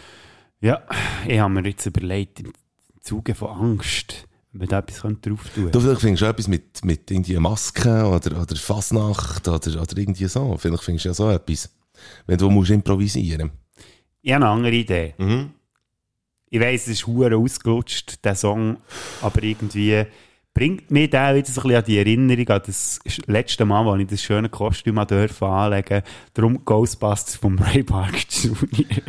[0.60, 0.82] Ja,
[1.26, 2.52] ich habe mir jetzt überlegt, im
[3.00, 7.10] Zuge von Angst, man da etwas drauf tun Du vielleicht findest du etwas mit, mit
[7.10, 10.58] irgendwie Masken oder, oder Fasnacht oder, oder irgendwie so.
[10.58, 11.70] Vielleicht findest du ja so etwas.
[12.28, 13.52] Wenn du musst improvisieren.
[14.26, 15.14] Ich habe eine andere Idee.
[15.20, 15.52] Mhm.
[16.50, 18.78] Ich weiss, es ist hure ausgelutscht, der Song,
[19.22, 20.04] aber irgendwie
[20.52, 24.02] bringt mir der wieder so ein bisschen an die Erinnerung an das letzte Mal, als
[24.02, 26.02] ich das schöne Kostüm dürfen anlegen.
[26.34, 28.56] Darum Ghostbusters von Ray Park Jr.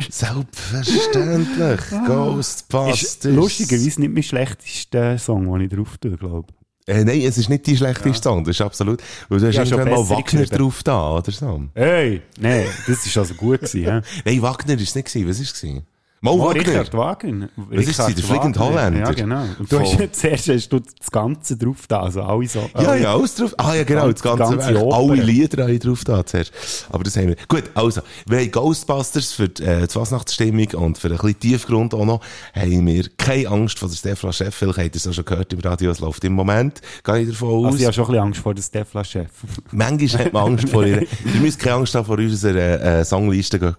[0.07, 1.81] Selbstverständlich.
[2.05, 3.01] Ghostbusters.
[3.01, 6.56] Ist lustigerweise nicht mein schlechtester Song, den ich drauf tue, glaube ich.
[6.87, 9.01] Äh, nein, es ist nicht die schlechteste Song, das ist absolut.
[9.27, 10.57] Weil du hast Ja, schon mal Wagner geschrieben.
[10.63, 11.63] drauf da, oder so.
[11.75, 13.59] Hey, nein, das war also gut.
[13.59, 14.01] Gewesen, ja.
[14.25, 15.29] Nein, Wagner ist es nicht gewesen.
[15.29, 15.85] Was ist es gewesen?
[16.19, 16.47] Mal Oh.
[16.47, 17.49] Richard Wagner.
[17.55, 18.59] Was ist sie, der fliegende.
[18.59, 18.99] Holländer?
[19.01, 19.43] Ja, genau.
[19.59, 22.67] Und du hast ja zuerst hast du das Ganze drauf da, also alle so.
[22.75, 23.53] Ja, ja, alles drauf.
[23.57, 24.83] Ah, ja, genau, das ganze, ganze.
[24.83, 24.97] Oper.
[24.97, 26.51] Alle Lieder ich drauf da zuerst.
[26.89, 27.35] Aber das haben wir.
[27.47, 31.93] Gut, also, wir haben Ghostbusters für die, äh, die Fasnachtsstimmung und für ein bisschen Tiefgrund
[31.93, 32.21] auch noch,
[32.53, 34.55] haben wir keine Angst vor der Stefla Chef.
[34.55, 36.81] Vielleicht habt ihr es auch schon gehört im Radio, es läuft im Moment.
[37.03, 37.65] Gehe ich davon aus.
[37.65, 39.29] Also ich habe schon ein bisschen Angst vor dem Stefla-Chef.
[39.71, 41.01] Manchmal hat man Angst vor ihr.
[41.33, 43.75] Ihr müsst keine Angst haben vor unserer äh, Songliste hören.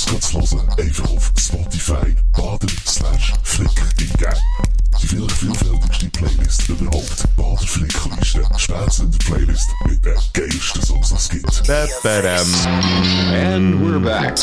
[0.00, 4.34] Songs zu hören, einfach auf Spotify baden slash flick eingeben.
[5.00, 7.36] Die vielleicht vielfältigste Playlist überhaupt.
[7.36, 8.42] Bader Flickliste.
[8.56, 11.68] Spätzünder Playlist mit den geilsten Songs, die es gibt.
[12.08, 14.38] And we're back.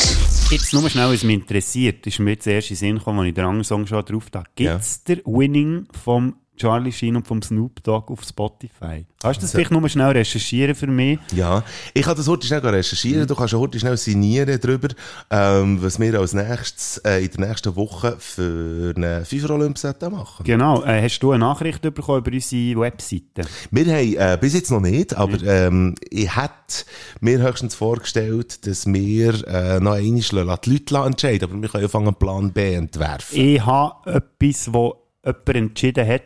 [0.50, 3.28] Jetzt nur schnell, was mich interessiert, ist mir jetzt erst in den Sinn gekommen, als
[3.28, 4.44] ich den anderen Song schon drauf da.
[4.54, 9.06] Gibt es der Winning vom Charlie Sheen und vom Snoop Dogg auf Spotify?
[9.20, 11.18] Kannst du das vielleicht nur schnell recherchieren für mich?
[11.32, 13.26] Ja, ich kann das heute schnell recherchieren.
[13.26, 14.88] Du kannst heute schnell signieren darüber,
[15.30, 19.76] ähm, was wir als nächstes äh, in der nächsten Woche für eine FIFA-Olymp
[20.10, 20.44] machen.
[20.44, 20.84] Genau.
[20.84, 23.42] Äh, hast du eine Nachricht bekommen über unsere Webseite?
[23.70, 26.84] Wir haben äh, bis jetzt noch nicht, aber ähm, ich hätte
[27.20, 31.82] mir höchstens vorgestellt, dass wir äh, noch einmal lassen, die Leute entscheiden aber wir können
[31.82, 33.38] ja fangen Plan B entwerfen.
[33.38, 36.22] Ich habe etwas, wo jemand entschieden hat,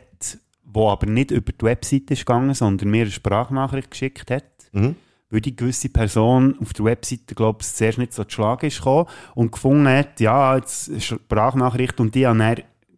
[0.73, 4.43] wo aber nicht über die Webseite ist gegangen, sondern mir eine Sprachnachricht geschickt hat.
[4.71, 4.95] Mhm.
[5.29, 8.77] Weil die gewisse Person auf der Webseite, glaube ich, zuerst nicht so zu Schlag ist
[8.77, 12.55] gekommen und gefunden hat, ja, jetzt eine Sprachnachricht und die haben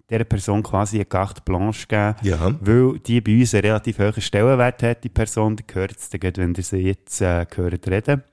[0.10, 2.54] dieser Person quasi eine Carte Blanche gegeben, Ja.
[2.62, 6.22] weil die bei uns einen relativ hohen Stellenwert hat, die Person, die gehört es dann,
[6.36, 8.24] wenn ihr sie jetzt äh, gehört reden.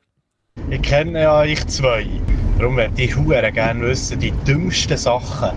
[0.73, 2.07] Ich kenne ja euch zwei.
[2.59, 5.51] Darum möchte ich hure gerne wissen, die dümmsten Sachen,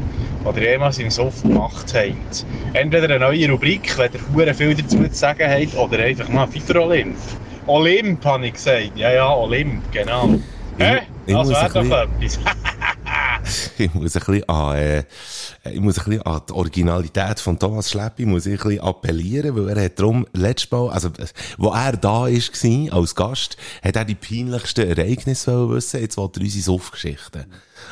[0.43, 2.45] die ihr jemals im Sof gemacht habt.
[2.73, 6.47] Entweder eine neue Rubrik, wenn ihr hure viel dazu zu sagen habt, oder einfach mal
[6.47, 7.15] FIFA Olymp.
[7.65, 8.91] Olymp, habe ich gesagt.
[8.95, 10.35] Ja, ja, Olymp, genau.
[10.79, 11.03] Hä?
[11.25, 12.39] Ich Das muss doch etwas.
[13.77, 15.03] ich muss ein bisschen an, äh,
[15.71, 19.55] ich muss ein bisschen an die Originalität von Thomas Schleppi muss ich ein bisschen appellieren,
[19.55, 21.09] weil er hat darum letztes Mal, also,
[21.57, 26.29] wo er da ist, gewesen, als Gast, hat er die peinlichsten Ereignisse wissen, jetzt will
[26.35, 27.45] er unsere Suffgeschichten.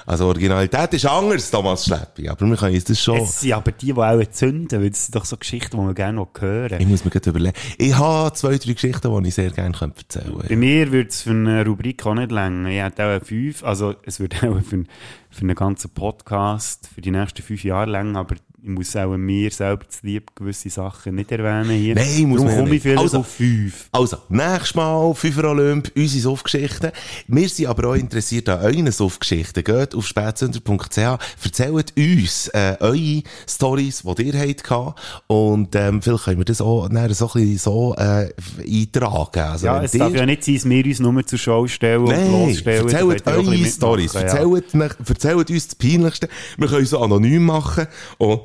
[0.06, 3.18] Also Originalität ist anders, Thomas Schleppi, aber wir können uns das schon...
[3.18, 5.94] Es sind aber die, die auch zünden, weil das sind doch so Geschichten, die man
[5.94, 7.56] gerne noch hören Ich muss mir gerade überlegen.
[7.78, 9.94] Ich habe zwei, drei Geschichten, die ich sehr gerne erzählen
[10.26, 10.48] könnte.
[10.50, 12.70] Bei mir würde es für eine Rubrik auch nicht länger.
[12.70, 14.84] Ich hätte auch eine fünf, also es würde auch für,
[15.30, 19.52] für einen ganzen Podcast für die nächsten fünf Jahre länger, aber ich muss auch mir
[19.52, 21.96] selber zu lieb gewisse Sachen nicht erwähnen hier.
[21.96, 23.90] Nein, muss Darum man ja komme ich vielleicht Also- auf fünf.
[23.92, 26.92] Also, nächstes Mal, Fünfer Olymp, unsere Suffgeschichten.
[27.28, 29.66] Wir sind aber auch interessiert an euren Suffgeschichten.
[29.66, 30.98] Geht auf spätsünder.ch,
[31.44, 35.00] erzählt uns äh, eure Stories, die ihr habt.
[35.28, 38.30] Und ähm, vielleicht können wir das auch nachher so ein bisschen so äh,
[38.66, 39.40] eintragen.
[39.42, 42.02] Also, Ja, es darf ihr- ja nicht sein, dass wir uns nur zur Show stellen
[42.04, 42.88] und Nein, losstellen.
[42.88, 44.14] Da erzählt eure Stories.
[44.14, 44.34] mitmachen, ja.
[44.38, 46.30] Erzählt, mich- erzählt uns das Peinlichste.
[46.58, 47.88] Wir können es anonym machen.
[48.18, 48.42] Und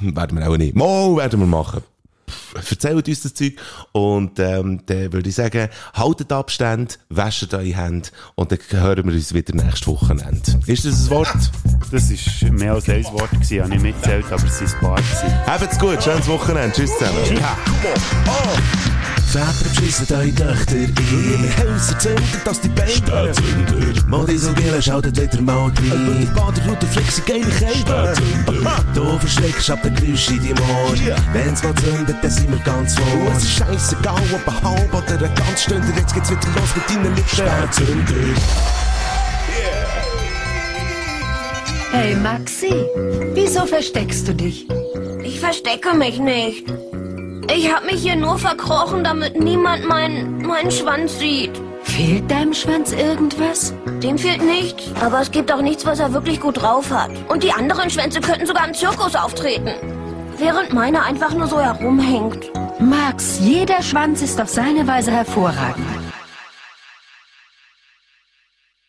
[0.14, 0.74] werden wir auch nicht.
[0.74, 1.82] Mal werden wir machen.
[2.54, 3.54] Erzählt uns das Zeug.
[3.92, 9.14] Und ähm, dann würde ich sagen, haltet Abstand, wäscht eure Hände und dann hören wir
[9.14, 10.60] uns wieder nächstes Wochenende.
[10.66, 11.50] Ist das ein Wort?
[11.90, 13.54] Das war mehr als ein Wort, gewesen.
[13.54, 15.00] ich habe nicht mitgezählt, aber es sind ein paar.
[15.46, 16.72] Habt's gut, schönes Wochenende.
[16.72, 17.18] Tschüss zusammen.
[19.30, 20.94] Väter beschissen eure Töchter ein.
[20.96, 24.02] Wir Häuser zünden, dass die Beine Spätzünder.
[24.08, 25.72] Modi so gehen, schaltet wieder mal rein.
[25.84, 28.14] Über die Baderroute flexen geile Kälte.
[28.92, 30.96] Du verschreckst ab den Geräusch in deinem Ohr.
[31.32, 33.32] Wenn's mal zündet, dann sind wir ganz vor.
[33.36, 35.86] Es ist scheissegal, ob ein halb oder ein ganz Stunde.
[35.96, 37.28] Jetzt geht's wieder los mit deinen Lippen.
[37.28, 38.14] Spätzünder.
[41.92, 42.74] Hey Maxi,
[43.34, 44.66] wieso versteckst du dich?
[45.22, 46.64] Ich verstecke mich nicht.
[47.48, 51.50] Ich habe mich hier nur verkrochen, damit niemand meinen meinen Schwanz sieht.
[51.82, 53.74] Fehlt deinem Schwanz irgendwas?
[54.02, 57.10] Dem fehlt nichts, aber es gibt auch nichts, was er wirklich gut drauf hat.
[57.28, 59.70] Und die anderen Schwänze könnten sogar im Zirkus auftreten.
[60.38, 62.50] Während meiner einfach nur so herumhängt.
[62.78, 65.86] Max, jeder Schwanz ist auf seine Weise hervorragend.